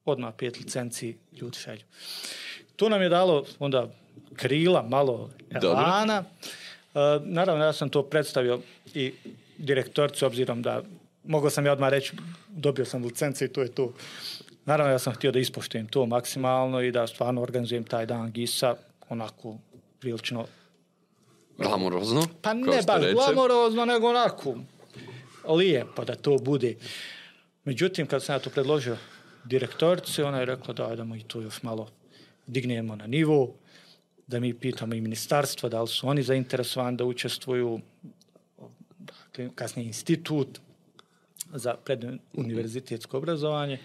[0.04, 1.82] Odmah pet licenci ljudi šalju.
[2.76, 3.88] To nam je dalo onda
[4.34, 6.24] krila, malo elana.
[6.94, 8.60] Uh, naravno, ja sam to predstavio
[8.94, 9.12] i
[9.58, 10.82] direktorcu, obzirom da
[11.24, 12.12] mogao sam ja odmah reći,
[12.48, 13.92] dobio sam licence i to je to.
[14.64, 18.74] Naravno, ja sam htio da ispoštujem to maksimalno i da stvarno organizujem taj dan GISA
[19.08, 19.58] onako
[20.00, 20.46] prilično,
[21.58, 22.22] Glamorozno.
[22.42, 24.54] pa ne baš glamorozno, nego onako
[25.48, 26.74] lijepo da to bude.
[27.64, 28.96] Međutim, kad sam ja to predložio
[29.44, 31.88] direktorici, ona je rekla da ajdemo i to još malo
[32.46, 33.54] dignemo na nivo,
[34.26, 37.80] da mi pitamo i ministarstvo da li su oni zainteresovani da učestvuju,
[38.98, 40.60] dakle, kasnije institut
[41.54, 43.78] za preduniverzitetsko obrazovanje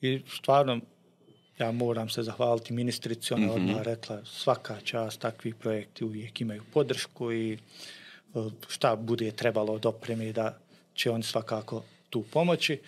[0.00, 0.80] i stvarno
[1.58, 6.62] ja moram se zahvaliti ministrici, ona je odmah rekla svaka čast, takvi projekti uvijek imaju
[6.72, 7.58] podršku i e,
[8.68, 10.58] šta bude trebalo od opreme da
[10.94, 12.80] će oni svakako tu pomoći.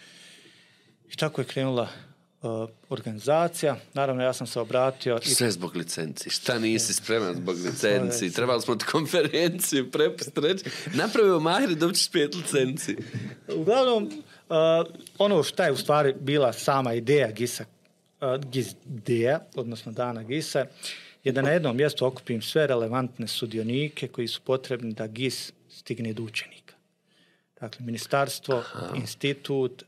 [1.12, 2.46] I tako je krenula e,
[2.88, 3.76] organizacija.
[3.94, 6.30] Naravno, ja sam se obratio i Sve zbog licenci.
[6.30, 8.32] Šta nisi spreman zbog licenci?
[8.32, 10.64] Trebali smo ti konferenciju prepust reći.
[10.94, 12.96] Napravio Mahir dobit ćeš pet licenci.
[13.56, 14.16] Uglavnom, uh,
[15.18, 17.79] ono šta je u stvari bila sama ideja GIS-a, uh,
[18.50, 20.66] GIS ideja, odnosno dana GIS-a,
[21.24, 26.12] je da na jednom mjestu okupim sve relevantne sudionike koji su potrebni da GIS stigne
[26.12, 26.74] do učenika.
[27.60, 28.62] Dakle, ministarstvo,
[28.94, 29.84] institut,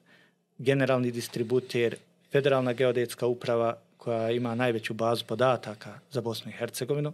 [0.58, 1.96] generalni distributer,
[2.32, 7.12] federalna geodetska uprava koja ima najveću bazu podataka za Bosnu i Hercegovinu,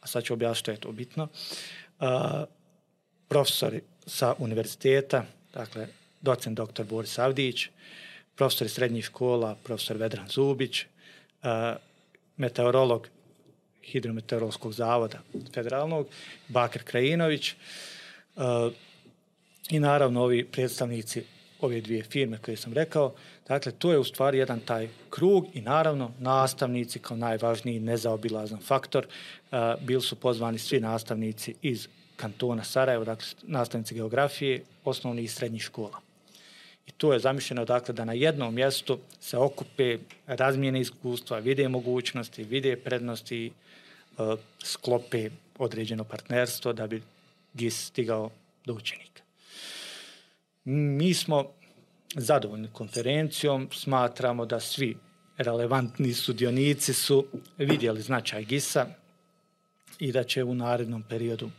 [0.00, 1.28] a sad ću objasniti što je to bitno,
[2.00, 2.06] uh,
[3.28, 5.86] profesori sa univerziteta, dakle,
[6.20, 6.84] docent dr.
[6.84, 7.68] Boris Avdić,
[8.36, 11.48] profesori srednjih škola, profesor Vedran Zubić, uh,
[12.36, 13.08] meteorolog
[13.82, 15.18] Hidrometeorološkog zavoda
[15.54, 16.06] federalnog,
[16.48, 18.42] Bakar Krajinović uh,
[19.70, 21.22] i naravno ovi predstavnici
[21.60, 23.14] ove dvije firme koje sam rekao.
[23.48, 29.06] Dakle, to je u stvari jedan taj krug i naravno nastavnici kao najvažniji nezaobilazan faktor.
[29.06, 35.62] Uh, bili su pozvani svi nastavnici iz kantona Sarajevo, dakle nastavnici geografije, osnovnih i srednjih
[35.62, 36.13] škola.
[36.86, 42.44] I to je zamišljeno dakle da na jednom mjestu se okupe, razmijene iskustva, vide mogućnosti,
[42.44, 43.50] vide prednosti,
[44.18, 47.02] uh, sklope određeno partnerstvo da bi
[47.54, 48.30] GIS stigao
[48.64, 49.22] do učenika.
[50.64, 51.44] Mi smo
[52.16, 54.96] zadovoljni konferencijom, smatramo da svi
[55.36, 57.26] relevantni sudionici su
[57.58, 58.86] vidjeli značaj GIS-a
[59.98, 61.50] i da će u narednom periodu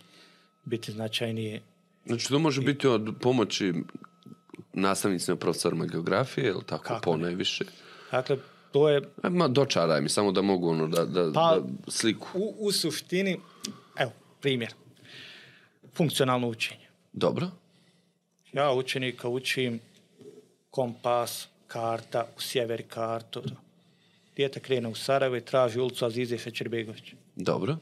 [0.66, 1.62] biti značajnije
[2.06, 3.74] Znači, to može biti od pomoći
[4.74, 7.38] nastavnicima, profesorima geografije, ili tako, Kako po ne.
[8.12, 8.38] Dakle,
[8.72, 12.28] to je E, Ma, dočaraj mi, samo da mogu ono, da, da, Pa- da sliku.
[12.34, 13.40] u, u suštini,
[13.98, 14.74] evo, primjer,
[15.96, 16.86] funkcionalno učenje.
[17.14, 17.48] Dobro.
[18.54, 19.80] Ja učenika učim
[20.70, 23.44] kompas, karta, u sjeveri kartu.
[24.36, 27.14] Dijete krene u Sarajevo i traži ulicu Azize Šećerbegović.
[27.36, 27.78] Dobro.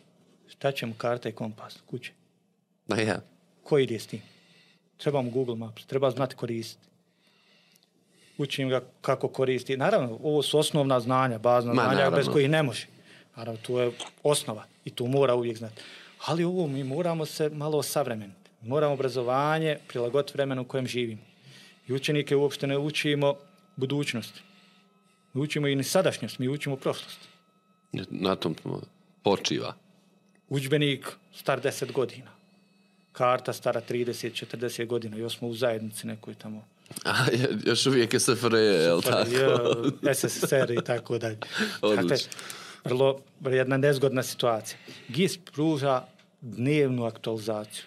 [0.47, 2.11] Šta će mu karta i kompas kuće?
[2.87, 3.21] Da ja.
[3.63, 4.21] Ko ide s tim?
[5.03, 6.87] Treba mu Google Maps, treba znati koristiti.
[8.37, 9.77] Učim ga kako koristi.
[9.77, 12.17] Naravno, ovo su osnovna znanja, bazna Ma, znanja naravno.
[12.17, 12.87] bez kojih ne može.
[13.35, 13.91] Naravno, to je
[14.23, 15.81] osnova i tu mora uvijek znati.
[16.25, 18.49] Ali ovo mi moramo se malo osavremeniti.
[18.61, 21.21] Moramo obrazovanje prilagoditi vremenu u kojem živimo.
[21.87, 23.35] I učenike uopšte ne učimo
[23.75, 24.41] budućnosti.
[25.33, 27.19] Mi učimo i ni sadašnjost, mi učimo prošlost.
[28.09, 28.55] Na tom
[29.23, 29.73] počiva.
[30.49, 32.42] Udžbenik star 10 godina.
[33.13, 35.17] Karta stara 30-40 godina.
[35.17, 36.65] Još smo u zajednici nekoj tamo.
[37.05, 37.13] A,
[37.65, 39.29] još uvijek je SFRJ, je li tako?
[39.29, 41.37] Je, SSSR i tako dalje.
[41.95, 42.17] Dakle,
[42.83, 44.77] vrlo jedna nezgodna situacija.
[45.07, 46.03] GIS pruža
[46.41, 47.83] dnevnu aktualizaciju.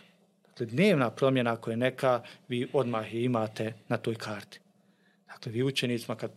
[0.48, 4.60] Dakle, dnevna promjena koja je neka, vi odmah je imate na toj karti.
[5.26, 6.30] Dakle, vi učenicima kad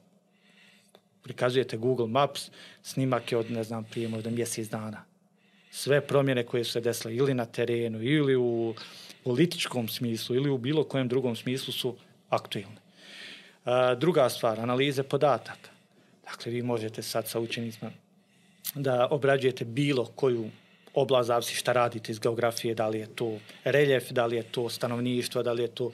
[1.24, 2.50] prikazujete Google Maps,
[2.84, 5.09] snimak je od, ne znam, prije možda mjesec dana.
[5.72, 8.76] Sve promjene koje su se desile ili na terenu, ili u
[9.24, 11.96] političkom smislu, ili u bilo kojem drugom smislu su
[12.30, 12.82] aktualne.
[13.98, 15.70] druga stvar, analize podataka.
[16.24, 17.92] Dakle, vi možete sad sa učenicima
[18.76, 20.50] da obrađujete bilo koju
[20.94, 24.70] oblast, zavisi šta radite iz geografije, da li je to reljef, da li je to
[24.70, 25.92] stanovništvo, da li je to...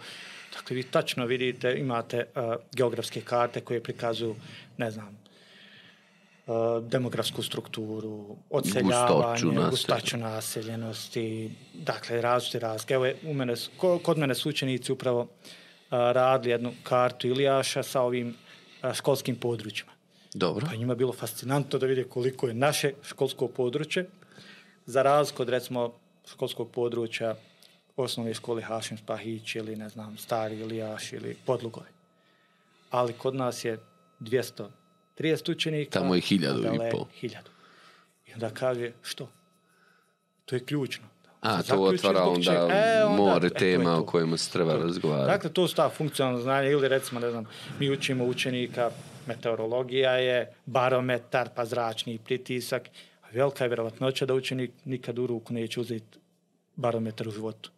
[0.54, 2.26] Dakle, vi tačno vidite, imate
[2.72, 4.36] geografske karte koje prikazuju,
[4.78, 5.25] ne znam,
[6.82, 12.94] demografsku strukturu, odseljavanje, gustaču naseljenosti, dakle, različite razlike.
[12.94, 13.54] Evo, u mene,
[14.04, 15.28] kod mene su učenici upravo
[15.90, 18.36] radili jednu kartu Ilijaša sa ovim
[18.94, 19.92] školskim područjima.
[20.34, 20.66] Dobro.
[20.70, 24.10] Pa njima je bilo fascinantno da vide koliko je naše školsko područje,
[24.86, 25.94] za razliku od recimo
[26.28, 27.36] školskog područja
[27.98, 31.90] osnovne škole Hašim Spahić ili ne znam, Stari Ilijaš ili Podlugovi.
[32.92, 33.80] Ali kod nas je
[35.18, 36.00] 230 učenika.
[36.00, 37.06] Tamo je hiljadu i pol.
[37.20, 37.50] Hiljadu.
[38.28, 39.28] I onda kaže, što?
[40.46, 41.06] To je ključno.
[41.42, 45.32] A, to otvara onda, e, more e, tema o kojima se treba razgovarati.
[45.32, 47.46] Dakle, to su ta funkcionalna znanja ili recimo, ne znam,
[47.80, 48.92] mi učimo učenika,
[49.28, 52.90] meteorologija je, barometar, pa zračni pritisak.
[53.32, 56.20] Velika je vjerovatnoća da učenik nikad u ruku neće uzeti
[56.76, 57.72] barometar u životu.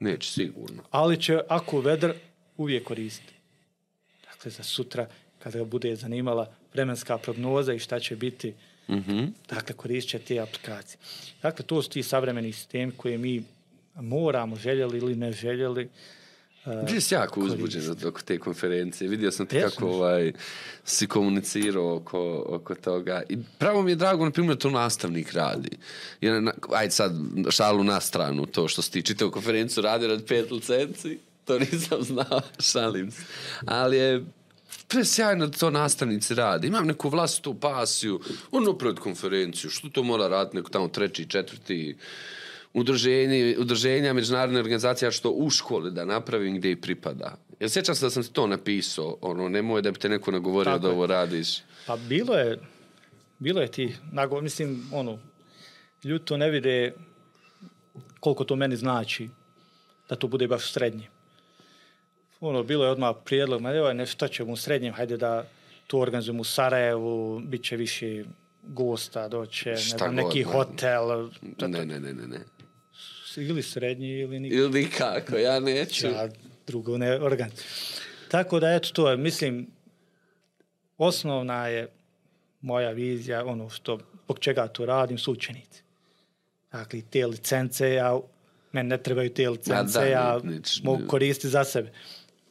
[0.00, 0.82] Neće, sigurno.
[0.90, 2.12] Ali će, ako vedr,
[2.56, 3.34] uvijek koristiti.
[4.24, 5.06] Dakle, za sutra,
[5.42, 8.54] kada ga bude zanimala vremenska prognoza i šta će biti,
[8.88, 10.98] mm dakle, koristit će te aplikacije.
[11.42, 13.44] Dakle, to su ti savremeni sistemi koje mi
[13.94, 15.88] moramo, željeli ili ne željeli,
[16.86, 19.08] Bio si jako uzbuđen oko te konferencije.
[19.08, 20.32] Vidio sam ti kako ovaj,
[20.84, 23.22] si komunicirao oko, oko toga.
[23.28, 25.70] I pravo mi je drago, na primjer, to nastavnik radi.
[26.20, 27.12] Jer, ajde sad,
[27.50, 31.18] šalu na stranu, to što si ti čitao konferenciju radi rad pet licenci.
[31.44, 32.40] To nisam znao,
[32.72, 33.22] šalim se.
[33.66, 34.24] Ali je
[34.88, 36.66] presjajno to nastavnici radi.
[36.66, 41.96] Imam neku vlastitu pasiju, ono pred konferenciju, što to mora raditi neko tamo treći, četvrti
[42.74, 47.36] udruženje, udruženja, međunarodne organizacija što u školi da napravim gdje i pripada.
[47.60, 50.90] Jer sjećam se da sam to napisao, ono, nemoj da bi te neko nagovorio da
[50.90, 51.58] ovo radiš.
[51.86, 52.58] Pa bilo je,
[53.38, 55.18] bilo je ti, nago, mislim, ono,
[56.04, 56.92] ljudi to ne vide
[58.20, 59.28] koliko to meni znači
[60.08, 61.11] da to bude baš srednje.
[62.42, 65.44] Ono, bilo je odmah prijedlog, ma evo, nešto ćemo u srednjem, hajde da
[65.86, 68.24] to organizujemo u Sarajevu, bit će više
[68.62, 71.30] gosta doće, ne znam, neki hotel.
[71.60, 72.38] Ne, ne, ne, ne, ne
[73.36, 74.60] ili srednji ili nikako.
[74.60, 76.06] Ili nikako, ja neću.
[76.06, 76.28] Ja
[76.66, 77.50] drugo ne organ.
[78.28, 79.66] Tako da eto to, mislim,
[80.98, 81.88] osnovna je
[82.60, 85.82] moja vizija, ono što, zbog čega to radim, su učenici.
[86.72, 88.20] Dakle, te licence, ja,
[88.72, 90.40] meni ne trebaju te licence, ja,
[90.82, 91.92] mogu koristiti za sebe.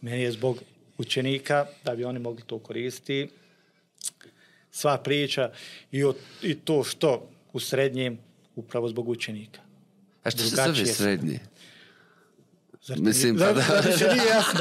[0.01, 0.63] Meni je zbog
[0.97, 3.29] učenika, da bi oni mogli to koristiti,
[4.71, 5.51] sva priča
[5.91, 6.03] i,
[6.41, 8.19] i to što u srednjem,
[8.55, 9.61] upravo zbog učenika.
[10.23, 11.39] A što se zove srednje?
[12.97, 13.81] Mislim, pa da.
[14.13, 14.59] nije jasno.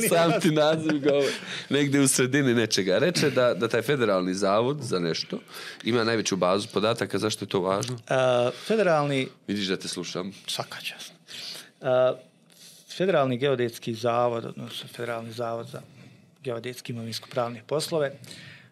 [0.08, 1.32] Sam ti naziv govori.
[1.70, 2.98] Negdje u sredini nečega.
[2.98, 5.38] Reče da, da taj federalni zavod za nešto
[5.84, 7.18] ima najveću bazu podataka.
[7.18, 7.94] Zašto je to važno?
[7.94, 9.28] Uh, federalni...
[9.46, 10.32] Vidiš da te slušam.
[10.46, 11.12] Svaka čast.
[11.80, 11.88] Uh,
[12.96, 15.82] federalni geodetski zavod, odnosno federalni zavod za
[16.42, 18.12] geodetski imovinsko-pravne poslove,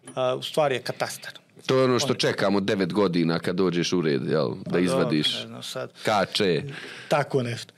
[0.03, 1.33] uh, u stvari je katastar.
[1.65, 4.49] To je ono što čekamo devet godina kad dođeš u red, jel?
[4.65, 5.91] Da pa izvadiš sad.
[6.03, 6.63] kače.
[7.07, 7.73] Tako nešto.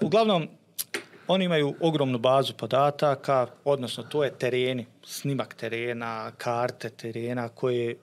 [0.00, 0.48] uglavnom,
[1.26, 7.96] oni imaju ogromnu bazu podataka, odnosno to je tereni, snimak terena, karte terena koje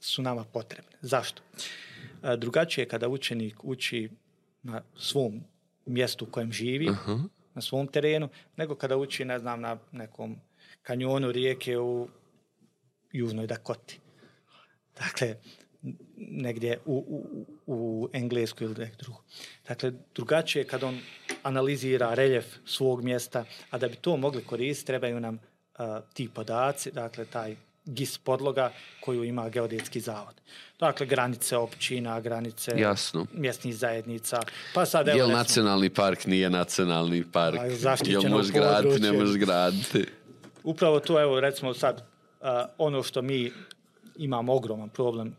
[0.00, 0.90] su nama potrebne.
[1.00, 1.42] Zašto?
[2.36, 4.08] drugačije je kada učenik uči
[4.62, 5.40] na svom
[5.86, 6.88] mjestu u kojem živi,
[7.54, 10.36] na svom terenu, nego kada uči, ne znam, na nekom
[10.82, 12.08] kanjonu rijeke u
[13.12, 14.00] južnoj Dakoti.
[14.98, 15.36] Dakle,
[16.16, 19.22] negdje u, u, u Engleskoj ili nekdje drugo.
[19.68, 20.98] Dakle, drugačije je kad on
[21.42, 25.38] analizira reljef svog mjesta, a da bi to mogli koristiti, trebaju nam
[26.14, 27.56] ti podaci, dakle, taj
[27.90, 30.34] GIS podloga koju ima geodetski zavod.
[30.80, 33.26] Dakle, granice općina, granice Jasno.
[33.32, 34.40] mjesnih zajednica.
[34.74, 37.60] Pa sad, evo, Jel nacionalni park nije nacionalni park?
[38.04, 40.06] Jel možeš graditi, ne možeš graditi?
[40.64, 42.06] Upravo to, evo, recimo sad,
[42.78, 43.52] ono što mi
[44.16, 45.36] imamo ogroman problem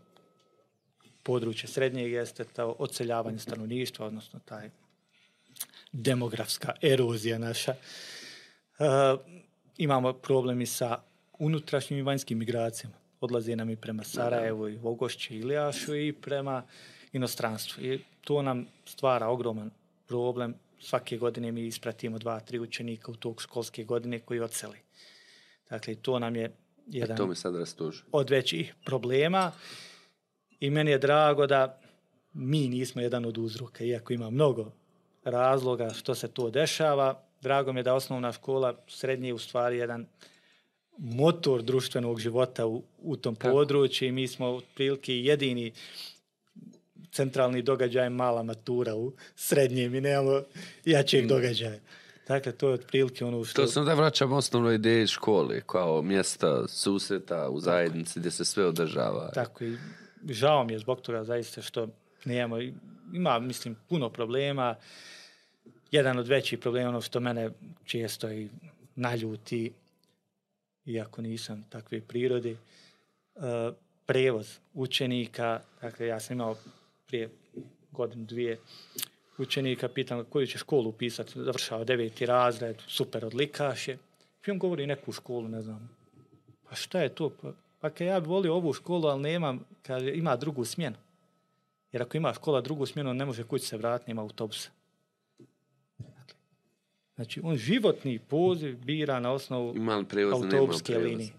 [1.24, 4.70] područje srednjeg jeste to odseljavanje stanovništva, odnosno taj
[5.92, 7.76] demografska erozija naša.
[9.78, 11.02] imamo problemi sa
[11.41, 12.95] unutrašnjim i vanjskim migracijama.
[13.19, 16.63] odlazi nam i prema Sarajevu i Vogošći, Ilijašu i prema
[17.13, 17.84] inostranstvu.
[17.84, 19.71] I to nam stvara ogroman
[20.08, 20.56] problem.
[20.80, 24.77] Svake godine mi ispratimo dva, tri učenika u tog školske godine koji odseli.
[25.69, 26.51] Dakle, to nam je
[26.88, 28.04] jedan To me sad rastuži.
[28.12, 29.51] od većih problema
[30.60, 31.80] i meni je drago da
[32.34, 34.71] mi nismo jedan od uzroka, iako ima mnogo
[35.23, 37.23] razloga što se to dešava.
[37.41, 40.08] Drago mi je da osnovna škola srednje je u stvari jedan
[41.02, 43.54] motor društvenog života u, u tom Tako.
[43.54, 45.72] području i mi smo otprilike jedini
[47.12, 50.42] centralni događaj mala matura u srednjem i nemamo
[50.86, 51.80] jačeg događaja.
[52.28, 53.62] Dakle, to je otprilike ono što...
[53.62, 58.66] To sam da vraćam osnovnoj ideji škole, kao mjesta susreta u zajednici gdje se sve
[58.66, 59.32] održava.
[59.32, 59.78] Tako i
[60.30, 61.88] žao mi je zbog toga zaista što
[62.26, 62.62] nemamo,
[63.14, 64.76] ima mislim puno problema.
[65.92, 67.50] Jedan od većih problema ono što mene
[67.86, 68.50] često i
[68.96, 69.72] naljuti,
[70.86, 73.41] iako nisam takve prirode, uh,
[74.06, 76.56] prevoz učenika, dakle ja sam imao
[77.08, 77.30] prije
[77.91, 78.60] godinu, dvije
[79.38, 83.98] učenika, pitam koju će školu upisati, završava deveti razred, super odlikaš je.
[84.48, 85.98] I on govori neku školu, ne znam,
[86.70, 87.30] pa šta je to?
[87.30, 90.98] Pa, pa ja bi volio ovu školu, ali nemam, kaže, ima drugu smjenu.
[91.91, 94.70] Jer ako ima škola drugu smjenu, ne može kući se vratiti, nema autobusa.
[97.21, 101.34] Znači, on životni poziv bira na osnovu li nema autobuske linije.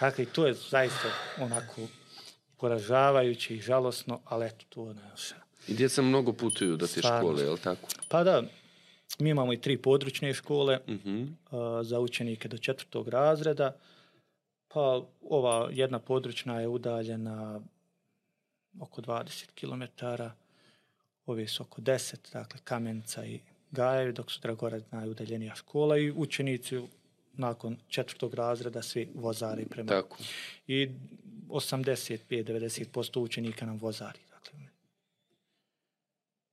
[0.00, 1.08] Dakle, to je zaista
[1.40, 1.80] onako
[2.56, 5.34] poražavajuće i žalosno, ali eto, to ne može.
[5.68, 7.18] I djeca mnogo putuju do te Stvarno.
[7.18, 7.88] škole, jel tako?
[8.08, 8.42] Pa da,
[9.18, 10.78] mi imamo i tri područne škole
[11.50, 13.76] a, za učenike do četvrtog razreda.
[14.68, 17.60] Pa ova jedna područna je udaljena
[18.80, 20.04] oko 20 km,
[21.26, 23.40] ove su oko 10, dakle Kamenca i
[23.72, 26.80] Gajevi, dok su Dragorad najudaljenija škola i učenici
[27.32, 30.16] nakon četvrtog razreda svi vozari prema Tako.
[30.66, 30.88] i
[31.48, 34.18] 85-90% učenika nam vozari.
[34.30, 34.60] Dakle,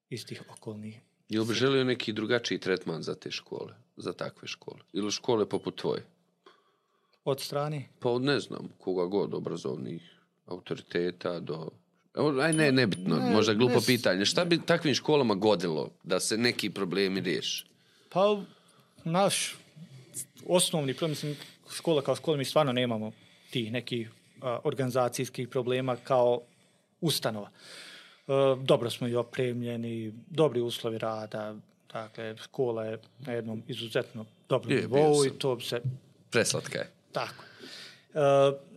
[0.09, 0.99] iz tih okolnih.
[1.29, 4.79] Jel bi želio neki drugačiji tretman za te škole, za takve škole?
[4.93, 6.05] Ili škole poput tvoje?
[7.23, 7.89] Od strane?
[7.99, 11.69] Pa od ne znam, koga god obrazovnih autoriteta do...
[12.13, 14.25] Aj ne, nebitno, Ne, možda glupo ne pitanje.
[14.25, 17.65] Šta bi takvim školama godilo da se neki problemi riješi?
[18.09, 18.41] Pa
[19.03, 19.55] naš
[20.47, 21.37] osnovni problem, mislim,
[21.75, 23.11] škola kao škola, mi stvarno nemamo
[23.49, 26.41] ti nekih a, organizacijskih problema kao
[27.01, 27.49] ustanova.
[27.49, 28.31] E,
[28.63, 31.55] dobro smo i opremljeni, dobri uslovi rada,
[31.93, 35.81] dakle, škola je na jednom izuzetno dobrom nivou i to se
[36.29, 36.89] Preslatka je.
[37.11, 37.43] Tako.
[38.13, 38.19] E,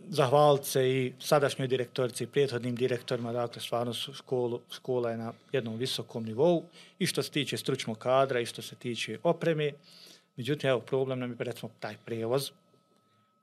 [0.09, 5.33] zahvaliti se i sadašnjoj direktorici i prethodnim direktorima, dakle stvarno su školu, škola je na
[5.51, 6.63] jednom visokom nivou
[6.99, 9.71] i što se tiče stručnog kadra i što se tiče opreme.
[10.35, 12.51] Međutim, evo, problem nam je recimo taj prevoz.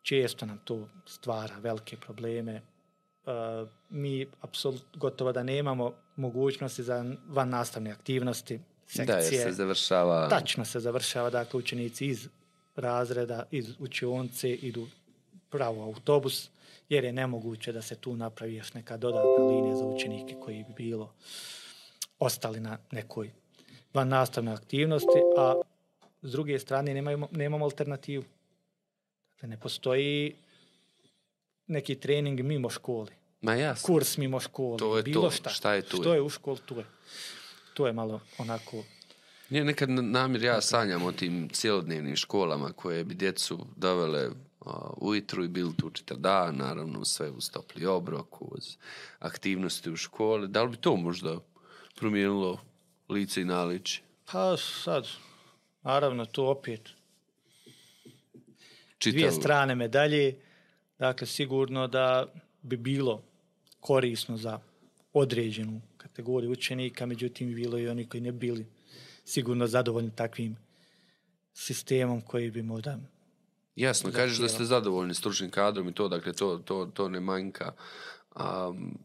[0.03, 2.53] Često nam to stvara velike probleme.
[2.53, 2.63] E,
[3.91, 8.61] mi apsolutno gotovo da nemamo mogućnosti za van nastavne aktivnosti,
[8.97, 9.43] Da, jer sekcije.
[9.43, 10.29] se završava...
[10.29, 12.29] Tačno se završava, dakle, učenici iz
[12.77, 14.87] razreda, iz učionice idu
[15.51, 16.51] pravo autobus,
[16.89, 20.73] jer je nemoguće da se tu napravi još neka dodatna linija za učenike koji bi
[20.75, 21.13] bilo
[22.19, 23.31] ostali na nekoj
[23.95, 24.13] van
[24.49, 25.55] aktivnosti, a
[26.23, 28.25] s druge strane nemamo, nemamo alternativu.
[29.33, 30.35] Dakle, ne postoji
[31.67, 33.11] neki trening mimo škole,
[33.41, 33.87] Ma jasno.
[33.87, 35.31] kurs mimo škole, To je bilo to.
[35.31, 35.51] šta.
[35.51, 36.23] Šta je tu Što je?
[36.23, 36.85] u školi, tu je.
[37.75, 38.85] To je malo onako
[39.51, 44.31] Nije nekad na- namjer, ja sanjam o tim cjelodnevnim školama koje bi djecu dovele
[44.97, 48.77] ujutru i bili tu čitav dan, naravno sve uz topli obrok, uz
[49.19, 50.49] aktivnosti u školi.
[50.49, 51.39] Da li bi to možda
[51.97, 52.61] promijenilo
[53.09, 54.03] lice i naličje?
[54.33, 55.07] Pa sad,
[55.83, 56.91] naravno, to opet
[58.99, 60.37] Čitav, dvije strane medalje.
[60.99, 62.27] Dakle, sigurno da
[62.63, 63.23] bi bilo
[63.81, 64.61] korisno za
[65.13, 68.67] određenu kategoriju učenika, međutim, bi bilo i oni koji ne bili
[69.25, 70.57] sigurno zadovoljni takvim
[71.55, 72.99] sistemom koji bi možda...
[73.77, 77.73] Jasno, kažeš da ste zadovoljni stručnim kadrom i to, dakle, to, to, to ne manjka.
[78.37, 78.99] Um,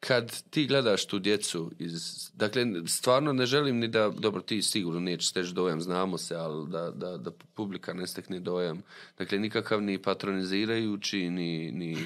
[0.00, 2.30] kad ti gledaš tu djecu iz...
[2.34, 4.08] Dakle, stvarno ne želim ni da...
[4.08, 8.40] Dobro, ti sigurno nećeš steći dojam, znamo se, ali da, da, da publika ne stekne
[8.40, 8.82] dojam.
[9.18, 11.98] Dakle, nikakav ni patronizirajući, ni, ni,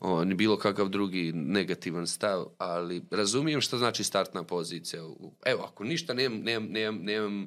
[0.00, 5.02] o, ni bilo kakav drugi negativan stav, ali razumijem što znači startna pozicija.
[5.44, 7.46] Evo, ako ništa, nemam, nemam, nemam, nemam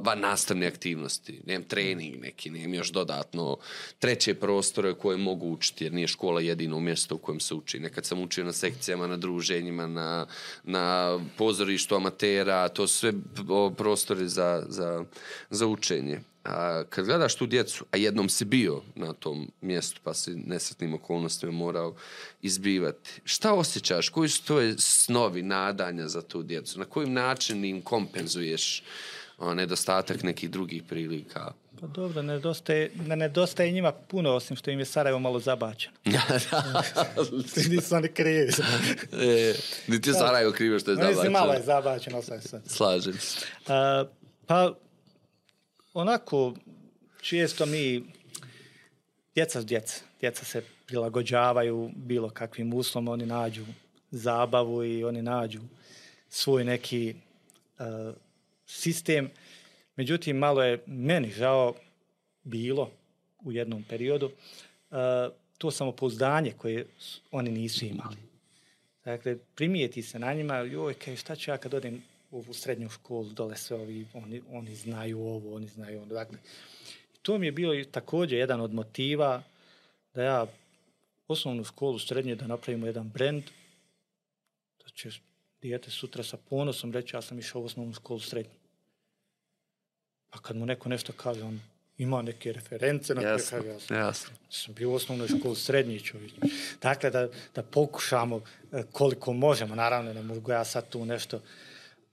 [0.00, 1.40] van nastavne aktivnosti.
[1.46, 3.56] Nemam trening neki, nemam još dodatno
[3.98, 7.78] treće prostore koje mogu učiti, jer nije škola jedino mjesto u kojem se uči.
[7.78, 10.26] Nekad sam učio na sekcijama, na druženjima, na,
[10.64, 13.12] na pozorištu amatera, to su sve
[13.76, 15.04] prostori za, za,
[15.50, 16.20] za učenje.
[16.44, 20.94] A kad gledaš tu djecu, a jednom si bio na tom mjestu, pa si nesretnim
[20.94, 21.94] okolnostima morao
[22.42, 24.08] izbivati, šta osjećaš?
[24.08, 26.78] Koji su tvoje snovi, nadanja za tu djecu?
[26.78, 28.82] Na kojim način im kompenzuješ
[29.38, 31.52] nedostatak nekih drugih prilika?
[31.80, 35.96] Pa dobro, nedostaje, ne nedostaje njima puno, osim što im je Sarajevo malo zabačeno.
[37.70, 38.48] Nisu oni krivi.
[39.12, 39.54] e,
[39.88, 41.30] niti je Sarajevo krivo što je zabačeno.
[41.30, 42.60] malo je zabačeno, sve sve.
[42.66, 43.46] Slažem se.
[44.46, 44.72] pa,
[45.94, 46.54] onako,
[47.20, 48.04] često mi,
[49.34, 53.64] djeca s djeca, djeca se prilagođavaju bilo kakvim uslovom, oni nađu
[54.10, 55.60] zabavu i oni nađu
[56.28, 57.14] svoj neki
[57.78, 58.14] uh,
[58.66, 59.30] sistem.
[59.96, 61.74] Međutim, malo je meni žao
[62.42, 62.90] bilo
[63.44, 64.96] u jednom periodu uh,
[65.58, 66.86] to samopouzdanje koje
[67.30, 68.16] oni nisu imali.
[69.04, 73.24] Dakle, primijeti se na njima, joj, kaj, šta ću ja kad odem u srednju školu,
[73.24, 76.14] dole sve ovi, oni, oni znaju ovo, oni znaju ono.
[76.14, 76.38] Dakle,
[77.22, 79.42] to mi je bio također jedan od motiva
[80.14, 80.46] da ja
[81.28, 83.42] osnovnu školu srednje da napravimo jedan brand,
[84.84, 85.10] da će
[85.62, 88.52] dijete sutra sa ponosom reći ja sam išao u osnovnu školu srednju.
[90.30, 91.60] Pa kad mu neko nešto kaže, on
[91.98, 94.34] ima neke reference na koje kaže ja sam, jasno.
[94.50, 96.32] sam bio u osnovnoj školi srednji čovjek.
[96.82, 98.40] Dakle, da, da pokušamo
[98.72, 101.40] e, koliko možemo, naravno ne mogu ja sad tu nešto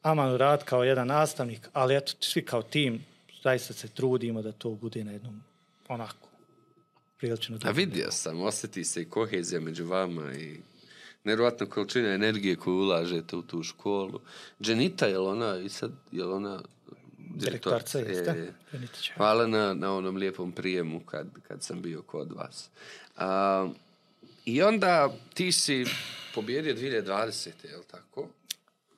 [0.01, 3.05] Aman rad kao jedan nastavnik, ali eto, svi kao tim
[3.43, 5.43] zaista se trudimo da to bude na jednom
[5.87, 6.29] onako
[7.17, 10.57] prilično A vidio sam, osjeti se i kohezija među vama i
[11.24, 14.19] nevjerojatna količina energije koju ulažete u tu školu.
[14.61, 16.61] Dženita, je li ona i sad, je li ona
[17.36, 17.99] direktorica?
[17.99, 18.53] Je,
[19.15, 22.69] Hvala na, na onom lijepom prijemu kad, kad sam bio kod vas.
[23.17, 23.69] A,
[24.45, 25.86] I onda ti si
[26.36, 27.49] pobjedio 2020.
[27.63, 28.28] je li tako?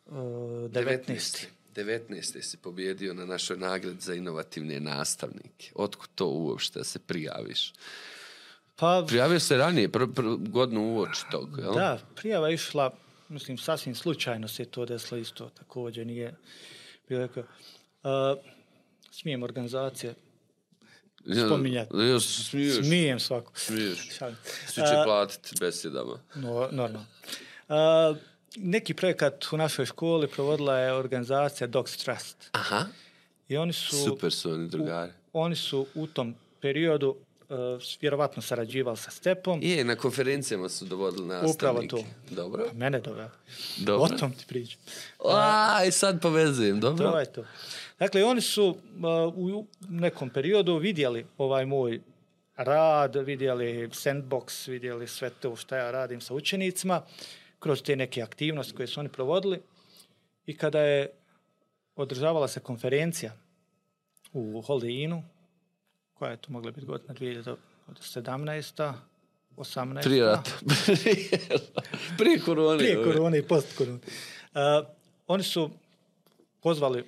[0.10, 1.46] 19.
[1.76, 2.42] 19.
[2.42, 5.72] si pobjedio na našoj nagradi za inovativne nastavnike.
[5.76, 7.74] Otkud to uopšte da se prijaviš?
[8.76, 11.74] Pa, Prijavio se ranije, pr, pr, godinu uoči tog, jel?
[11.74, 12.94] Da, prijava je išla,
[13.30, 16.36] mislim, sasvim slučajno se to desilo isto, također nije
[17.10, 17.44] bilo rekao.
[17.44, 18.40] Uh,
[19.12, 20.14] smijem organizacije
[21.48, 21.98] spominjati.
[21.98, 22.76] Ja, smiješ.
[22.76, 23.52] Smijem svako.
[23.56, 24.10] Smiješ.
[24.68, 26.20] Svi će platiti besedama.
[26.36, 27.06] No, normalno.
[27.68, 28.18] Uh,
[28.56, 32.50] neki projekat u našoj školi provodila je organizacija Dogs Trust.
[32.52, 32.86] Aha.
[33.50, 33.96] I oni su...
[33.96, 35.12] Super su oni drugari.
[35.34, 37.16] oni su u tom periodu
[38.02, 39.60] vjerovatno sarađivali sa Stepom.
[39.64, 41.96] Je, na konferencijama su dovodili nastavnike.
[41.96, 42.36] Upravo to.
[42.36, 42.66] Dobro.
[42.72, 43.30] A mene doveo.
[43.78, 44.04] Dobro.
[44.04, 44.80] O tom ti pričam.
[45.26, 47.12] A, i sad povezujem, dobro.
[47.12, 47.46] To je to.
[48.00, 48.78] Dakle, oni su uh,
[49.36, 52.02] u nekom periodu vidjeli ovaj moj
[52.58, 57.02] rad, vidjeli sandbox, vidjeli sve to što ja radim sa učenicima
[57.60, 59.62] kroz te neke aktivnosti koje su oni provodili
[60.46, 61.10] i kada je
[61.96, 63.32] održavala se konferencija
[64.34, 65.24] u Holiday Innu,
[66.16, 68.94] koja je to mogla biti godina 2017.
[69.58, 70.04] 18.
[70.04, 70.52] Prije rata.
[72.18, 72.78] Prije korone.
[72.78, 74.00] Prije korone i post korone.
[74.54, 74.88] Uh,
[75.28, 75.70] oni su
[76.62, 77.04] pozvali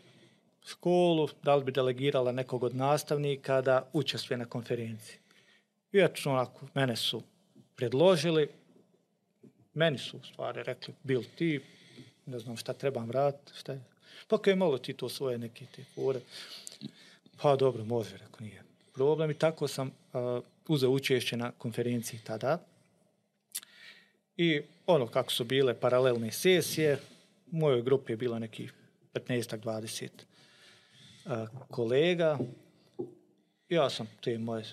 [0.65, 5.17] školu, da li bi delegirala nekog od nastavnika da učestvuje na konferenciji.
[5.91, 7.23] I eto, onako, mene su
[7.75, 8.49] predložili,
[9.73, 11.61] meni su u stvari rekli, bil ti,
[12.25, 13.83] ne znam šta trebam raditi, šta je.
[14.27, 16.19] Pa kaj malo ti to svoje neke te fore.
[17.41, 18.66] Pa dobro, može, rekao, nije
[18.97, 19.31] problem.
[19.31, 22.59] I tako sam uh, uzeo učešće na konferenciji tada.
[24.37, 26.97] I ono kako su bile paralelne sesije,
[27.51, 28.69] u mojoj grupi je bilo neki
[29.13, 30.09] 15-20
[31.25, 31.31] uh,
[31.71, 32.37] kolega.
[33.69, 34.63] Ja sam te moje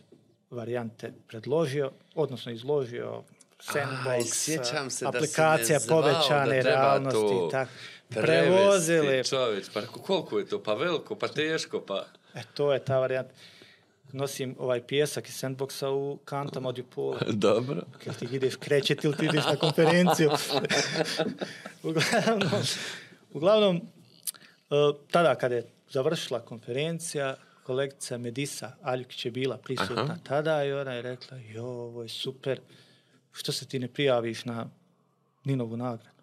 [0.50, 3.22] varijante predložio, odnosno izložio
[3.58, 7.50] sandbox, sjećam se aplikacija da povećane da realnosti.
[7.50, 7.68] Tak,
[8.08, 9.24] prevozili.
[9.24, 10.62] Čovječ, pa koliko je to?
[10.62, 12.06] Pa veliko, pa teško, pa...
[12.34, 13.34] E, to je ta varijanta.
[14.14, 17.20] Nosim ovaj pjesak iz sandboxa u kantama od pola.
[17.48, 17.82] Dobro.
[18.04, 20.30] Kad ti ideš krećeti ili ti ideš na konferenciju.
[21.82, 22.50] uglavnom,
[23.32, 30.16] uglavnom uh, tada kada je završila konferencija, kolegica Medisa Aljukić je bila prisutna Aha.
[30.22, 32.60] tada i ona je rekla, jo, ovo je super,
[33.32, 34.66] što se ti ne prijaviš na
[35.44, 36.22] Ninovu nagradu?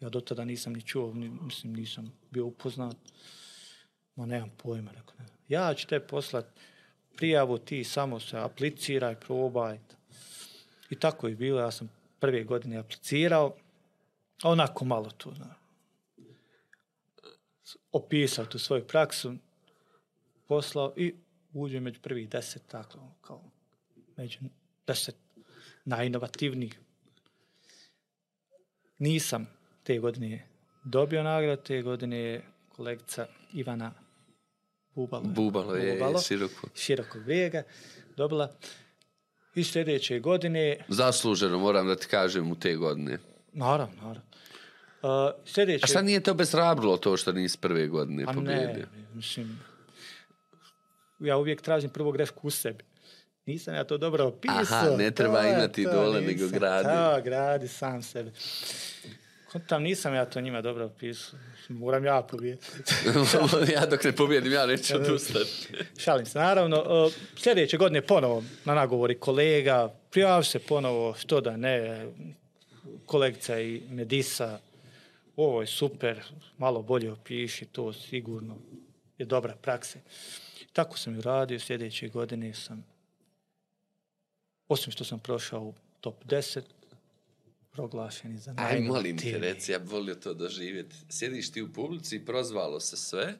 [0.00, 2.96] Ja do tada nisam ni čuo, ni, mislim nisam bio upoznat.
[4.16, 5.24] Ma nemam pojma, rekao ne.
[5.48, 6.46] Ja ću te poslat
[7.16, 9.78] prijavu, ti samo se apliciraj, probaj.
[10.90, 11.90] I tako je bilo, ja sam
[12.20, 13.56] prve godine aplicirao,
[14.42, 15.54] onako malo tu, zna.
[17.92, 19.34] opisao tu svoju praksu,
[20.48, 21.14] poslao i
[21.52, 23.42] uđe među prvih deset, tako, kao
[24.16, 24.38] među
[24.86, 25.16] deset
[25.84, 26.80] najinovativnijih.
[28.98, 29.46] Nisam
[29.82, 30.46] te godine
[30.84, 34.03] dobio nagradu, te godine je kolegica Ivana
[34.94, 36.68] Bubalo, Bubalo je Bubalo, široko.
[36.74, 37.62] širokog brijega
[38.16, 38.52] dobila.
[39.54, 43.18] I sljedeće godine, Zasluženo, moram da ti kažem, u te godine.
[43.52, 44.22] naravno, naravno.
[45.02, 45.10] Uh,
[45.46, 48.68] sljedeće, A šta nije to besrabrilo to što nisi prve godine Pa pobjedio?
[48.68, 49.60] ne, mislim,
[51.18, 52.84] ja uvijek tražim prvo grešku u sebi.
[53.46, 54.56] Nisam ja to dobro opisao.
[54.60, 56.84] Aha, ne treba to imati to, dole, nego gradi.
[56.84, 58.32] Da, gradi sam sebe.
[59.54, 61.38] Kontam, nisam ja to njima dobro opisao.
[61.68, 62.66] Moram ja pobijediti.
[63.74, 65.68] ja dok ne pobjedim, ja neću odustati.
[65.98, 66.38] Šalim se.
[66.38, 72.06] Naravno, sljedeće godine ponovo na nagovori kolega, prijavi se ponovo, što da ne,
[73.06, 74.58] kolegica i Medisa,
[75.36, 76.20] ovo je super,
[76.58, 78.56] malo bolje opiši, to sigurno
[79.18, 79.98] je dobra praksa.
[80.72, 82.86] Tako sam i radio, sljedeće godine sam,
[84.68, 86.60] osim što sam prošao u top 10,
[87.74, 90.96] proglašen i za Aj, molim te, reci, ja volio to doživjeti.
[91.08, 93.34] Sjediš ti u publici i prozvalo se sve.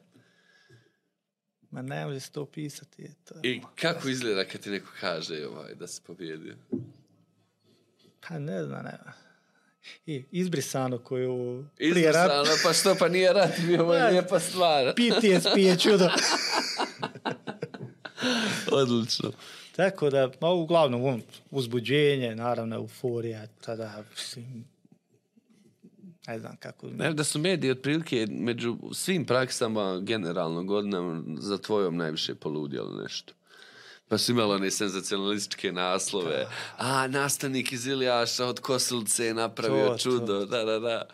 [1.71, 3.01] Ma ne može se to opisati.
[3.01, 3.35] je To.
[3.43, 6.55] I kako izgleda kad ti neko kaže ovaj, da si pobjedio?
[8.27, 8.97] Pa ne znam, ne.
[10.05, 14.93] I izbrisano koju Izbrisano, pa što, pa nije rat, bio Pa- lijepa stvar.
[14.93, 16.09] PTSP je čudo.
[18.71, 19.31] Odlično.
[19.75, 21.21] Tako da, ma uglavnom, um,
[21.51, 24.65] uzbuđenje, naravno, euforija, tada, mislim,
[26.27, 26.87] ne znam kako.
[26.87, 33.33] Ne, da su mediji otprilike među svim praksama generalno godinama za tvojom najviše poludjeli nešto.
[34.07, 36.47] Pa su imali one senzacionalističke naslove.
[36.77, 39.97] A, nastavnik iz Ilijaša od Kosilice je napravio To, to.
[39.97, 40.45] čudo.
[40.45, 41.05] Da, da, da.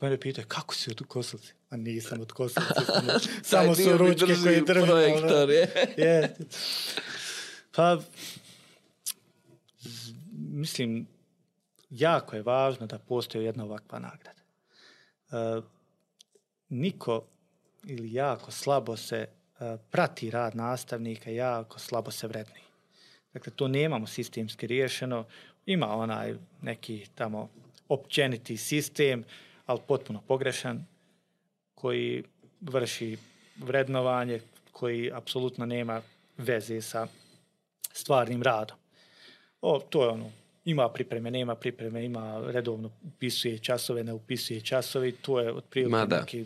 [0.00, 1.52] Mene pitaju, kako si od Kosovci?
[1.70, 2.80] A nisam od Kosovci,
[3.42, 4.64] samo, su ručke koje držim.
[4.86, 5.94] projektor, je.
[5.96, 6.36] je.
[7.76, 7.98] Pa,
[10.32, 11.06] mislim,
[11.90, 14.40] jako je važno da postoji jedna ovakva nagrada.
[14.40, 15.62] E,
[16.68, 17.24] niko
[17.84, 19.28] ili jako slabo se e,
[19.90, 22.60] prati rad nastavnika, jako slabo se vredni.
[23.32, 25.24] Dakle, to nemamo sistemski riješeno.
[25.66, 27.48] Ima onaj neki tamo
[27.88, 29.24] općeniti sistem,
[29.66, 30.86] ali potpuno pogrešan,
[31.74, 32.24] koji
[32.60, 33.18] vrši
[33.56, 34.40] vrednovanje,
[34.72, 36.02] koji apsolutno nema
[36.38, 37.06] veze sa
[37.96, 38.76] stvarnim radom.
[39.60, 40.30] O, to je ono,
[40.64, 46.06] ima pripreme, nema pripreme, ima redovno upisuje časove, ne upisuje časove i to je otprilike
[46.06, 46.20] da.
[46.20, 46.44] neki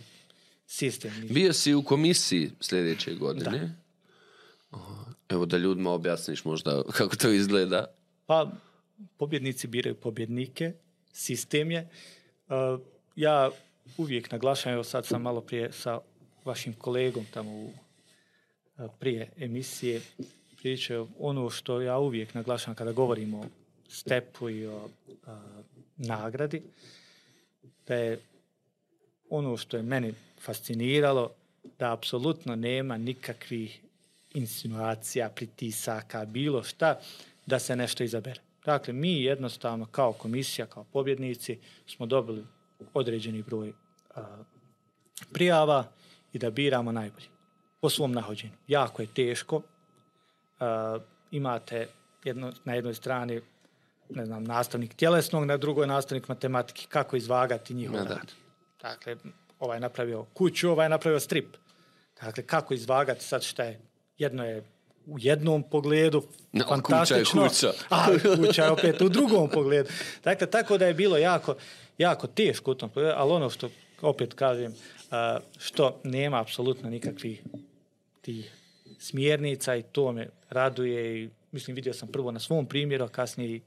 [0.66, 1.12] sistem.
[1.30, 3.74] Bio si u komisiji sljedeće godine.
[4.70, 5.04] Aha.
[5.28, 7.86] Evo da ljudima objasniš možda kako to izgleda.
[8.26, 8.52] Pa,
[9.16, 10.72] pobjednici biraju pobjednike,
[11.12, 11.88] sistem je.
[12.48, 12.80] Uh,
[13.16, 13.50] ja
[13.96, 16.00] uvijek naglašavam, evo sad sam malo prije sa
[16.44, 17.64] vašim kolegom tamo u,
[18.78, 20.00] uh, prije emisije
[20.62, 23.44] pričao ono što ja uvijek naglašavam kada govorimo o
[23.88, 25.32] stepu i o uh,
[25.96, 26.62] nagradi,
[27.86, 28.20] da je
[29.30, 31.30] ono što je meni fasciniralo,
[31.78, 33.80] da apsolutno nema nikakvih
[34.34, 37.00] insinuacija, pritisaka, bilo šta,
[37.46, 38.40] da se nešto izabere.
[38.64, 42.44] Dakle, mi jednostavno kao komisija, kao pobjednici, smo dobili
[42.94, 43.72] određeni broj
[44.14, 44.42] a,
[45.32, 45.92] prijava
[46.32, 47.26] i da biramo najbolji
[47.80, 48.52] po svom nahođenju.
[48.68, 49.62] Jako je teško.
[50.60, 50.98] A,
[51.30, 51.88] imate
[52.24, 53.40] jedno, na jednoj strani
[54.10, 56.86] ne znam, nastavnik tjelesnog, na drugoj nastavnik matematike.
[56.88, 58.14] Kako izvagati njihov da.
[58.14, 58.32] rad?
[58.82, 59.16] Dakle,
[59.58, 61.56] ovaj je napravio kuću, ovaj je napravio strip.
[62.20, 63.80] Dakle, kako izvagati sad šta je?
[64.18, 64.64] Jedno je
[65.06, 67.72] u jednom pogledu No, kuća je fantastično, kuća.
[67.90, 68.06] a
[68.36, 69.88] kuća je opet u drugom pogledu.
[70.24, 71.54] Dakle, tako da je bilo jako,
[71.98, 73.70] jako teško u tom pogledu, ali ono što,
[74.02, 74.74] opet kažem,
[75.10, 77.42] a, što nema apsolutno nikakvih
[78.20, 78.59] tih
[79.00, 83.50] smjernica i to me raduje i mislim vidio sam prvo na svom primjeru, a kasnije
[83.50, 83.60] i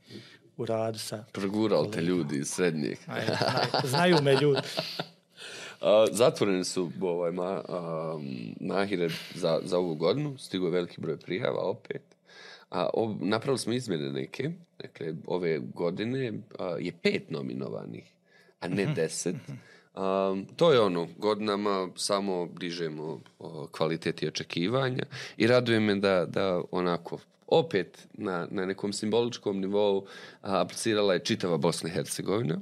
[0.58, 2.98] u radu sa Progurali te ljudi iz srednjeg.
[3.08, 4.62] Aj, znaju, znaju me ljudi.
[6.12, 8.20] Zatvoreni su ovaj, ma, a,
[8.60, 12.02] nahire za, za ovu godinu, stigo je veliki broj prijava opet.
[12.70, 18.14] A, ov, napravili smo izmjene neke, dakle, ove godine a, je pet nominovanih,
[18.60, 19.36] a ne deset.
[19.96, 25.04] A, to je ono, godinama samo dižemo o, kvalitet i očekivanja
[25.38, 30.06] i raduje me da, da onako opet na, na nekom simboličkom nivou
[30.42, 32.60] a, aplicirala je čitava Bosna i Hercegovina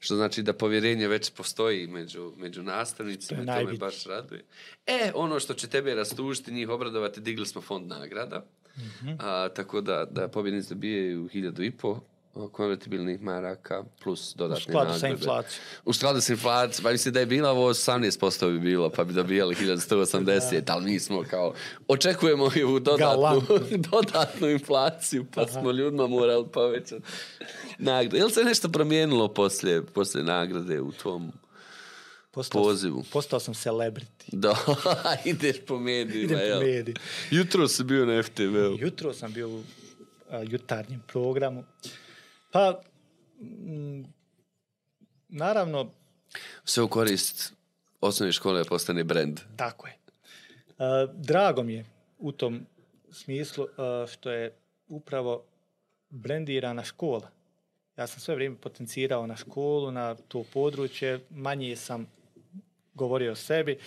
[0.00, 4.44] što znači da povjerenje već postoji među, među nastavnicima, i to me baš raduje.
[4.86, 8.44] E, ono što će tebe rastužiti, njih obradovati, digli smo fond nagrada,
[8.78, 9.10] Mhm.
[9.18, 12.00] a, tako da, da pobjednici dobijaju hiljadu i po
[12.48, 15.14] konvertibilnih maraka plus U dodatne skladu sa nagrade.
[15.14, 15.62] inflacijom.
[15.84, 19.12] U skladu sa inflacijom, pa mislim da je bila ovo 18% bi bilo, pa bi
[19.12, 21.54] dobijali 1180, ali mi smo kao,
[21.88, 23.42] očekujemo i u dodatnu,
[23.92, 27.02] dodatnu inflaciju, pa smo ljudima morali povećati
[27.78, 28.18] nagrade.
[28.18, 31.32] Je li se nešto promijenilo poslije, poslije nagrade u tom
[32.30, 33.04] Postao, pozivu?
[33.12, 34.24] postao sam celebrity.
[34.28, 34.56] Da,
[35.24, 36.94] ideš po medijima, Idem po mediji.
[37.30, 38.76] Jutro si bio na FTV-u.
[38.78, 39.62] Jutro sam bio u
[40.30, 41.64] a, jutarnjem programu.
[42.50, 42.80] Pa,
[43.40, 44.04] mm,
[45.28, 45.90] naravno,
[46.64, 47.52] Sve u korist
[48.00, 49.40] osnovne škole postane brand.
[49.56, 49.94] tako je.
[50.78, 51.84] A, drago mi je
[52.18, 52.66] u tom
[53.10, 54.52] smislu a, što je
[54.88, 55.44] upravo
[56.10, 57.30] brendirana škola.
[57.96, 62.06] Ja sam sve vrijeme potencirao na školu, na to područje, manje sam
[62.94, 63.78] govorio o sebi.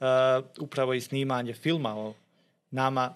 [0.00, 2.14] A, upravo i snimanje filma o
[2.70, 3.14] nama,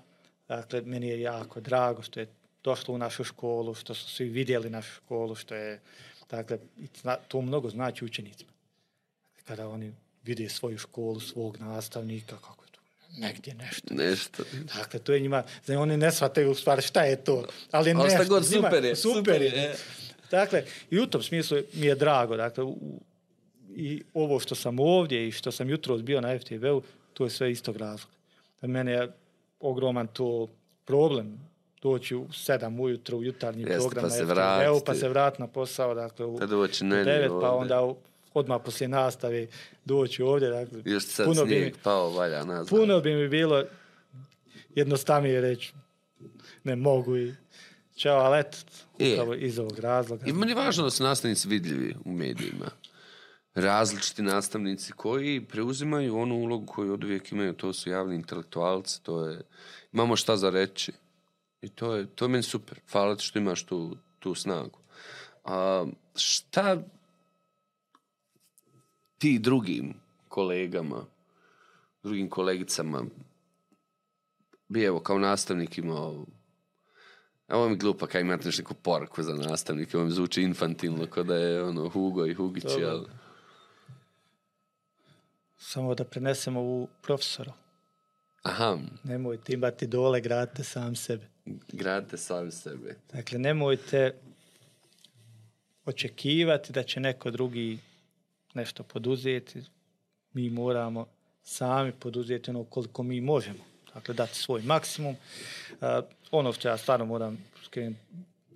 [0.49, 2.27] dakle, meni je jako drago što je
[2.65, 5.81] došlo u našu školu, što su svi vidjeli našu školu, što je,
[6.31, 6.59] dakle,
[7.29, 8.51] to mnogo znači učenicima.
[9.45, 9.93] Kada oni
[10.25, 12.81] vide svoju školu, svog nastavnika, kako je to,
[13.19, 13.95] negdje nešto.
[13.95, 14.43] Nešto.
[14.77, 18.05] Dakle, to je njima, znači oni ne shvataju u stvari šta je to, ali Ali
[18.05, 19.49] nešto, god, njima- super je, super, je.
[19.49, 19.77] je.
[20.31, 23.01] Dakle, i u tom smislu mi je drago, dakle, u-
[23.71, 26.83] i ovo što sam ovdje i što sam jutro bio na FTV-u,
[27.15, 28.17] to je sve istog razloga.
[28.63, 29.13] Mene je
[29.61, 30.49] ogroman to
[30.85, 31.50] problem
[31.83, 34.85] doći u sedam ujutro u jutarnji Jeste, program pa se vratiti.
[34.87, 37.49] pa se vrati na posao, dakle, u doći u meni devet, pa ovdje.
[37.49, 37.97] onda u,
[38.35, 39.47] odmah poslije nastave
[39.85, 40.49] doći ovdje.
[40.49, 42.69] Dakle, Još sad puno bi pao, valja nazad.
[42.69, 43.65] Puno bi mi bilo
[44.75, 45.73] jednostavnije reći
[46.65, 47.35] ne mogu i
[47.97, 48.59] čao, ali eto,
[48.95, 50.27] upravo iz ovog razloga.
[50.27, 52.71] I meni je važno da su nastavnici vidljivi u medijima.
[53.55, 59.27] Različiti nastavnici koji preuzimaju onu ulogu koju od uvijek imaju, to su javni intelektualci, to
[59.27, 59.41] je,
[59.93, 60.93] imamo šta za reći.
[61.63, 62.81] I to je, to je meni super.
[62.93, 64.79] Hvala ti što imaš tu, tu snagu.
[65.45, 66.83] A, šta
[69.19, 69.95] ti drugim
[70.29, 71.05] kolegama,
[72.03, 73.05] drugim kolegicama
[74.69, 76.25] bi evo kao nastavnik imao
[77.51, 80.43] a ovo mi je glupo kad imate još neku poruku za nastavnike, ovo mi zvuči
[80.43, 83.05] infantilno, kao da je ono Hugo i Hugić, jel?
[85.59, 87.53] Samo da prenesemo u profesora.
[88.43, 91.30] Aha, Nemojte imati dole, gradite sam sebe.
[91.73, 92.97] Gradite sami sebe.
[93.13, 94.15] Dakle, nemojte
[95.85, 97.79] očekivati da će neko drugi
[98.55, 99.63] nešto poduzeti.
[100.33, 101.07] Mi moramo
[101.43, 103.65] sami poduzeti ono koliko mi možemo.
[103.95, 105.17] Dakle, dati svoj maksimum.
[105.71, 105.89] Uh,
[106.31, 107.45] ono što ja stvarno moram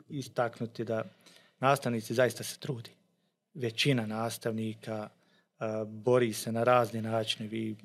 [0.09, 1.05] istaknuti da
[1.61, 2.91] nastavnici zaista se trudi.
[3.55, 7.49] Većina nastavnika uh, bori se na razne načine.
[7.49, 7.77] Vi,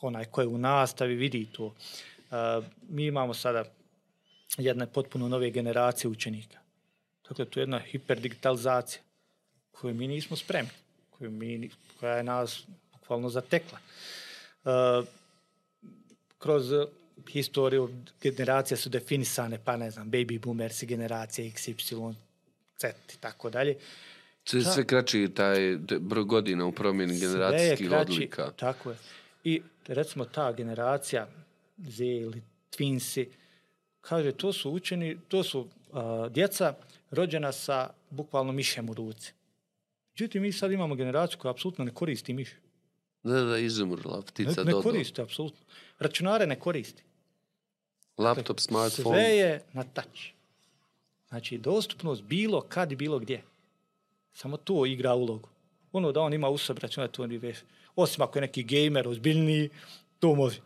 [0.00, 1.74] onaj ko je u nastavi vidi to.
[2.88, 3.64] Mi imamo sada
[4.58, 6.58] jedne potpuno nove generacije učenika.
[7.28, 9.02] Dakle, to je jedna hiperdigitalizacija
[9.70, 10.70] koju mi nismo spremni,
[11.10, 11.70] koju mi,
[12.00, 13.78] koja je nas bukvalno zatekla.
[16.38, 16.72] Kroz
[17.28, 17.90] historiju
[18.22, 21.74] generacije su definisane, pa ne znam, baby boomers i generacije X, Y,
[22.78, 23.76] Z i tako dalje.
[24.44, 28.50] Sve, sve kraći taj broj godina u promjeni generacijskih odlika.
[28.56, 28.96] Tako je.
[29.44, 31.28] I recimo ta generacija
[31.88, 33.26] Z ili Twinsi,
[34.00, 36.74] kaže, to su učeni, to su a, djeca
[37.10, 39.32] rođena sa bukvalno mišem u ruci.
[40.14, 42.48] Međutim, mi sad imamo generaciju koja apsolutno ne koristi miš.
[43.22, 44.82] Da, da, izumrla Ne, ptica ne Dodo.
[44.82, 45.60] koristi, apsolutno.
[45.98, 47.02] Računare ne koristi.
[48.18, 49.16] Laptop, smartphone.
[49.16, 50.20] Sve je na touch.
[51.28, 53.42] Znači, dostupnost bilo kad i bilo gdje.
[54.32, 55.48] Samo to igra ulogu.
[55.92, 57.56] Ono da on ima u sebi računar, to veš.
[57.96, 59.70] Osim ako je neki gamer ozbiljniji,
[60.18, 60.60] to može.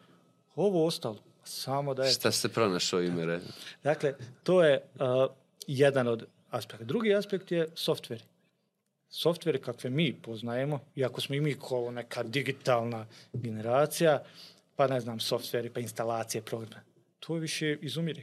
[0.57, 2.13] Ovo ostalo, samo da je...
[2.13, 3.27] Šta se pronašao ime?
[3.27, 3.41] re?
[3.83, 5.33] Dakle, to je uh,
[5.67, 6.85] jedan od aspekta.
[6.85, 8.23] Drugi aspekt je softveri.
[9.09, 14.23] Softveri kakve mi poznajemo, iako smo i mi kao neka digitalna generacija,
[14.77, 16.83] pa ne znam, softveri, pa instalacije programa.
[17.21, 18.23] To više izumire.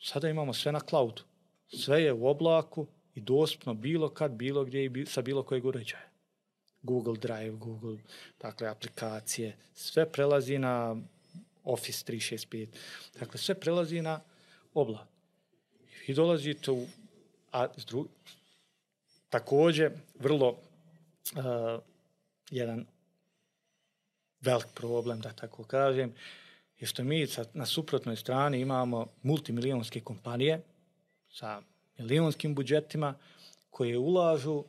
[0.00, 1.22] Sada imamo sve na cloudu.
[1.68, 6.06] Sve je u oblaku i dostupno bilo kad, bilo gdje i sa bilo kojeg uređaja.
[6.82, 7.98] Google Drive, Google,
[8.40, 10.96] dakle, aplikacije, sve prelazi na
[11.66, 12.68] Office 365.
[13.20, 14.20] Dakle, sve prelazi na
[14.74, 15.08] oblak.
[16.06, 16.86] I dolazite u,
[17.52, 18.08] a dru,
[19.28, 21.82] također vrlo uh,
[22.50, 22.86] jedan
[24.40, 26.14] velik problem, da tako kažem,
[26.78, 30.60] je što mi sa, na suprotnoj strani imamo multimilijonske kompanije
[31.30, 31.62] sa
[31.98, 33.14] milionskim budžetima
[33.70, 34.64] koje ulažu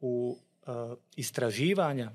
[0.00, 2.10] u uh, istraživanja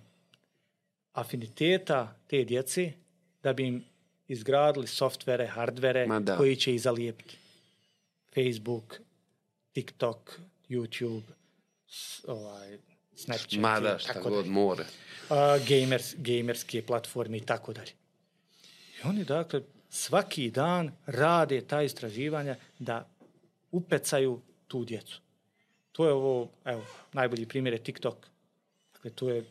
[1.14, 2.92] afiniteta te djece
[3.44, 3.84] da bi im
[4.28, 6.08] izgradili softvere, hardvere
[6.38, 7.38] koji će ih zalijepiti.
[8.36, 9.00] Facebook,
[9.74, 11.24] TikTok, YouTube,
[12.28, 12.78] ovaj,
[13.16, 13.54] Snapchat.
[13.54, 13.58] I
[14.00, 14.54] šta tako god dalje.
[14.54, 14.86] more.
[15.30, 17.92] A, gamers, gamerske platforme i tako dalje.
[18.98, 23.10] I oni dakle svaki dan rade ta istraživanja da
[23.72, 25.22] upecaju tu djecu.
[25.92, 28.28] To je ovo, evo, najbolji primjer je TikTok.
[28.94, 29.46] Dakle, to je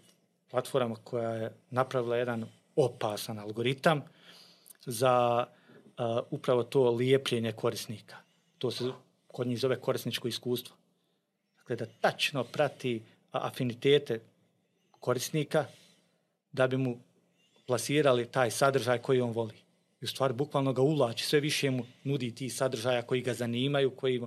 [0.50, 2.46] platforma koja je napravila jedan
[2.76, 4.02] opasan algoritam
[4.86, 5.46] za
[5.96, 8.16] a, upravo to lijepljenje korisnika.
[8.58, 8.92] To se
[9.26, 10.76] kod njih zove korisničko iskustvo.
[11.58, 14.20] Dakle, da tačno prati afinitete
[15.00, 15.66] korisnika
[16.52, 16.98] da bi mu
[17.66, 19.54] plasirali taj sadržaj koji on voli.
[20.00, 23.90] I u stvari bukvalno ga ulači, sve više mu nudi ti sadržaja koji ga zanimaju,
[23.90, 24.14] koji.
[24.16, 24.20] I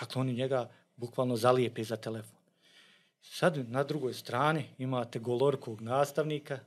[0.00, 2.36] dakle, oni njega bukvalno zalijepe za telefon.
[3.22, 6.58] Sad na drugoj strani imate golorkog nastavnika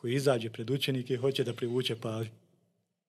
[0.00, 2.32] koji izađe pred učenike i hoće da privuče pažnju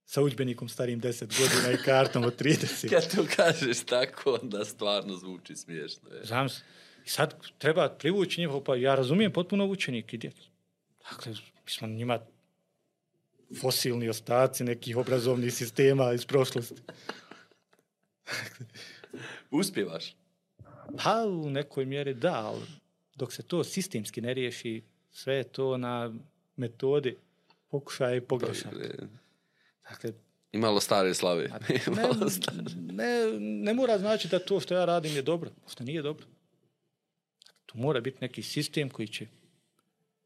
[0.05, 2.89] sa udžbenikom starim 10 godina i kartom od 30.
[2.89, 6.09] Kad to kažeš tako, onda stvarno zvuči smiješno.
[6.09, 6.25] Je.
[6.25, 6.61] Znam se.
[7.05, 10.49] I sad treba privući njihovo, pa ja razumijem potpuno učenik i djecu.
[11.11, 12.19] Dakle, mi smo njima
[13.61, 16.81] fosilni ostaci nekih obrazovnih sistema iz prošlosti.
[19.51, 20.15] Uspijevaš?
[21.03, 22.61] Pa u nekoj mjeri da, ali
[23.15, 26.13] dok se to sistemski ne riješi, sve je to na
[26.61, 27.17] metodi
[27.67, 28.77] pokušaja i pogrešaka.
[29.89, 30.13] Dakle,
[30.51, 31.43] I malo stare slave.
[31.97, 32.09] ne,
[32.75, 36.25] ne, ne mora znači da to što ja radim je dobro, što nije dobro.
[37.65, 39.27] Tu mora biti neki sistem koji će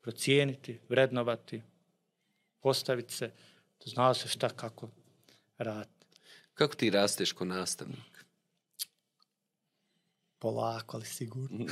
[0.02, 1.62] procijeniti, vrednovati,
[2.60, 3.32] postaviti se,
[3.86, 4.90] da zna se šta kako
[5.58, 6.06] raditi.
[6.54, 8.26] Kako ti rasteš ko nastavnik?
[10.40, 11.66] Polako, ali sigurno.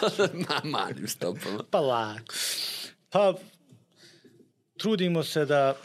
[0.48, 1.64] Ma, manjim stopama.
[1.70, 2.34] Pa lako.
[3.10, 3.34] Pa,
[4.80, 5.76] trudimo se da,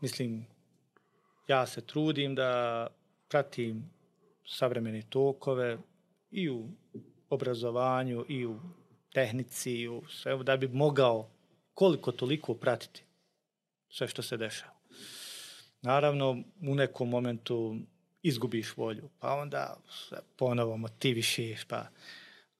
[0.00, 0.46] mislim,
[1.48, 2.86] ja se trudim da
[3.28, 3.90] pratim
[4.46, 5.78] savremene tokove
[6.30, 6.68] i u
[7.28, 8.60] obrazovanju i u
[9.12, 11.30] tehnici i u sve, da bi mogao
[11.74, 13.04] koliko toliko pratiti
[13.88, 14.72] sve što se dešava.
[15.82, 16.30] Naravno,
[16.68, 17.76] u nekom momentu
[18.22, 21.86] izgubiš volju, pa onda se ponovo motivišeš, pa,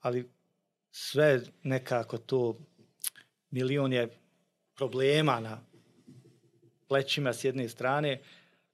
[0.00, 0.30] ali
[0.90, 2.58] sve nekako to
[3.50, 4.21] milion je
[4.76, 5.60] problema na
[6.88, 8.20] plećima s jedne strane,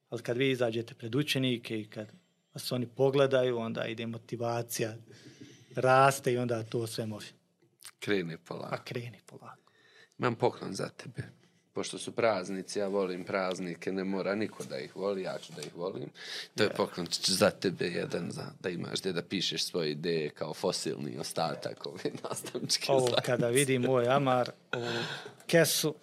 [0.09, 2.13] ali kad vi izađete pred učenike i kad
[2.55, 4.95] vas oni pogledaju, onda ide motivacija,
[5.75, 7.33] raste i onda to sve može.
[7.99, 8.71] Krene polako.
[8.71, 9.73] Pa kreni polako.
[10.19, 11.38] Imam poklon za tebe.
[11.73, 15.63] Pošto su praznici, ja volim praznike, ne mora niko da ih voli, ja ću da
[15.63, 16.11] ih volim.
[16.55, 20.55] To je poklon za tebe jedan, za, da imaš gdje da pišeš svoje ideje kao
[20.55, 23.23] fosilni ostatak ove nastavničke Ovo zajednice.
[23.23, 24.87] kada vidi moj Amar, ovu
[25.47, 25.95] kesu,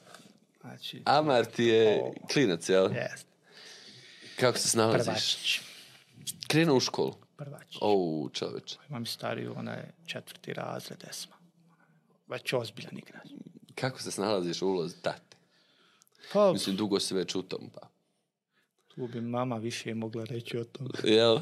[0.62, 2.14] znači, Amar ti je Ovo.
[2.34, 2.92] klinac, jel?
[2.94, 3.28] jest,
[4.40, 5.06] Kako se snalaziš?
[5.06, 5.62] prvačić,
[6.48, 7.14] Krenuo u školu.
[7.38, 7.78] prvačić.
[7.82, 8.76] O, čoveč.
[8.90, 11.36] Imam i stariju, ona je četvrti razred, esma.
[12.28, 13.28] Već ozbiljan igrač.
[13.76, 15.25] Kako se snalaziš u ulozi tate?
[16.34, 17.88] Pa, Mislim, dugo si već u tom, pa.
[18.88, 20.88] tu bi mama više mogla reći o tom.
[21.04, 21.40] Jel?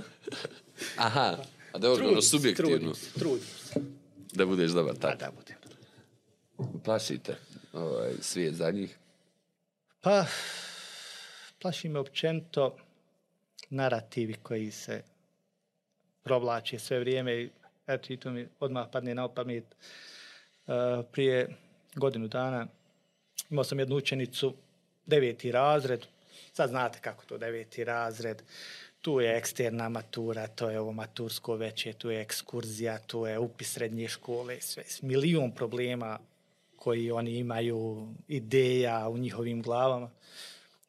[0.98, 1.38] Aha,
[1.74, 3.82] a da je ono subjektivno, trudim se, trudim se.
[4.34, 5.26] da budeš dobar Pa tata.
[5.26, 5.58] da budem.
[6.84, 7.36] Plašite
[7.74, 8.98] ovaj, svijet za njih.
[10.02, 10.26] Pa,
[11.62, 12.78] plaši me općenito
[13.70, 15.04] narativi koji se
[16.24, 17.50] provlače sve vrijeme i
[17.88, 19.64] eto i to mi odmah padne na pamet.
[20.68, 20.74] Uh,
[21.12, 21.56] prije
[21.96, 22.68] godinu dana
[23.50, 24.54] imao sam jednu učenicu,
[25.06, 26.06] deveti razred,
[26.54, 28.42] sad znate kako to deveti razred,
[29.02, 33.74] tu je eksterna matura, to je ovo matursko veće, tu je ekskurzija, tu je upis
[33.74, 36.20] srednje škole, sve, milion problema
[36.76, 40.10] koji oni imaju, ideja u njihovim glavama.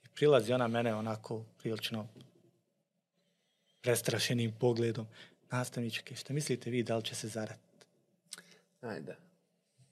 [0.04, 2.08] I prilazi ona mene onako prilično
[3.80, 5.06] prestrašenim pogledom.
[5.50, 7.86] Nastavničke, šta mislite vi da li će se zaratiti?
[8.80, 9.16] Ajde.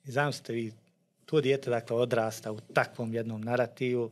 [0.05, 0.73] I zamislite vi,
[1.33, 4.11] to dijete dakle odrasta u takvom jednom narativu,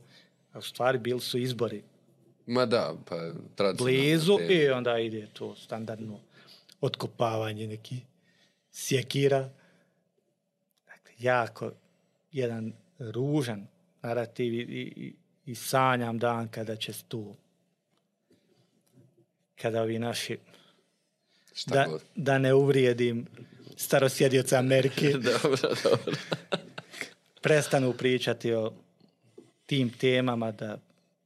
[0.53, 1.83] a u stvari bili su izbori
[2.47, 3.17] Ma da, pa
[3.79, 6.21] blizu te- i onda ide to standardno
[6.81, 7.97] otkopavanje neki
[8.73, 9.51] sjekira.
[10.87, 11.73] Dakle, jako
[12.33, 13.67] jedan ružan
[14.03, 15.15] narativ i, i,
[15.47, 17.35] i sanjam dan kada će tu
[19.57, 20.39] kada ovi naši
[21.67, 23.27] da, da ne uvrijedim
[23.77, 25.13] starosjedioca Amerike
[25.43, 26.13] dobro, dobro.
[27.41, 28.73] Prestanu pričati o
[29.67, 30.79] tim temama da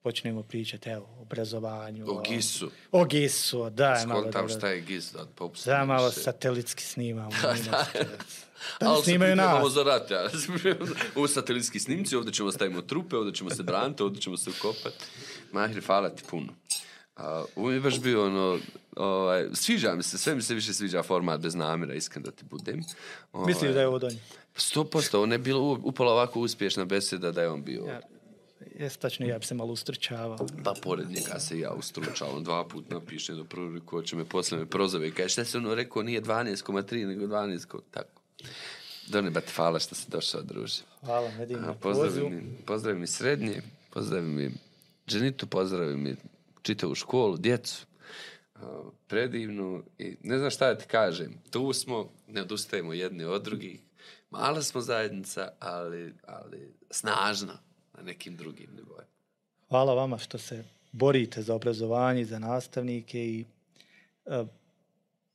[0.03, 2.05] počnemo pričati evo, o obrazovanju.
[2.09, 2.71] O GIS-u.
[2.93, 4.21] O GIS-u, daj malo.
[4.21, 5.27] Skontam da- šta je GIS, da
[5.67, 6.21] Da, malo se.
[6.23, 7.31] satelitski snimamo.
[8.81, 9.73] Da, Ali se snimaju pripremamo nas.
[9.73, 10.29] za rat, ja.
[11.17, 15.05] Ovo satelitski snimci, ovdje ćemo stavimo trupe, ovdje ćemo se braniti, ovdje ćemo se ukopati.
[15.53, 16.53] Mahir, hvala ti puno.
[17.57, 18.59] Ovo mi je baš bio ono,
[18.97, 22.45] ovaj, sviđa mi se, sve mi se više sviđa format bez namjera, iskreno da ti
[22.45, 22.81] budem.
[23.33, 24.19] Ovaj, Misliš da je ovo donje?
[24.57, 27.85] Sto posto, ovo ne bilo upala ovako uspješna beseda da je on bio.
[27.85, 28.01] Ja,
[28.79, 30.39] jes, tačno, ja bi se malo ustrčavao.
[30.65, 34.59] Pa pored njega se ja ustručavam, dva put napišem do prvu ko će me posle
[34.59, 38.21] me prozove kaže šta se ono rekao nije 12,3 nego 12, ko- tako.
[39.09, 40.83] Done, ba ti hvala što si došao, druže.
[41.01, 44.51] Hvala, A, na Pozdravi mi, pozdravi mi srednje, pozdravi mi
[45.07, 46.17] ženitu, pozdravi mi
[46.63, 47.87] čitavu školu, djecu,
[48.55, 51.35] a, predivnu i ne znam šta da ti kažem.
[51.51, 53.81] Tu smo, ne odustajemo jedni od drugih.
[54.39, 57.59] Mala smo zajednica, ali, ali snažna
[57.97, 59.11] na nekim drugim nivoima.
[59.69, 63.45] Hvala vama što se borite za obrazovanje, za nastavnike i
[64.27, 64.45] e,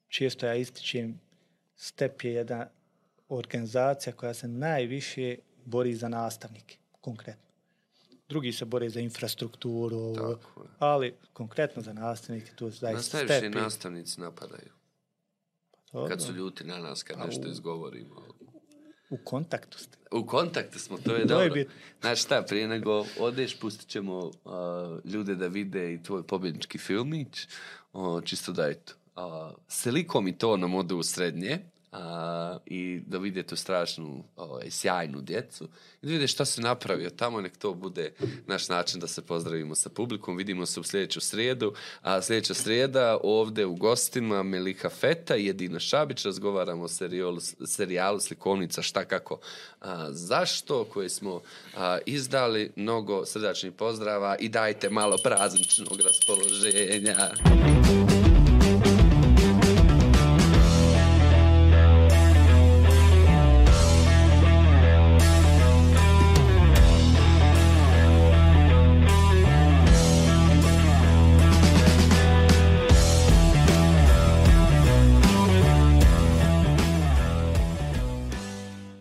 [0.07, 1.19] često ja ističem
[1.75, 2.67] STEP je jedna
[3.29, 7.49] organizacija koja se najviše bori za nastavnike, konkretno.
[8.29, 14.71] Drugi se bore za infrastrukturu, Tako ali konkretno za nastavnike, tu zaista najviše nastavnici napadaju.
[15.91, 18.25] Dobro, Kad su ljuti na nas, kad nešto izgovorimo.
[19.09, 19.97] U kontaktu ste.
[20.11, 21.53] U kontaktu smo, to je je dobro.
[21.53, 21.73] bitno.
[22.01, 24.31] Znači šta, prije nego odeš, pustit ćemo uh,
[25.05, 27.47] ljude da vide i tvoj pobjednički filmić,
[27.93, 28.93] uh, čisto da eto.
[29.15, 29.23] Uh,
[29.67, 31.59] selikom i to nam ode u srednje
[31.91, 31.99] uh,
[32.65, 35.63] i da vide tu strašnu, ovaj, sjajnu djecu
[36.01, 38.13] i da vide šta se napravio tamo, nek to bude
[38.47, 40.37] naš način da se pozdravimo sa publikom.
[40.37, 45.79] Vidimo se u sljedeću srijedu, a sljedeća srijeda ovdje u gostima Melika Feta i Jedina
[45.79, 49.39] Šabić razgovaramo o serijalu, serijalu Slikovnica šta kako
[49.81, 51.41] a, zašto koji smo
[51.77, 57.29] a, izdali mnogo srdačnih pozdrava i dajte malo prazničnog raspoloženja.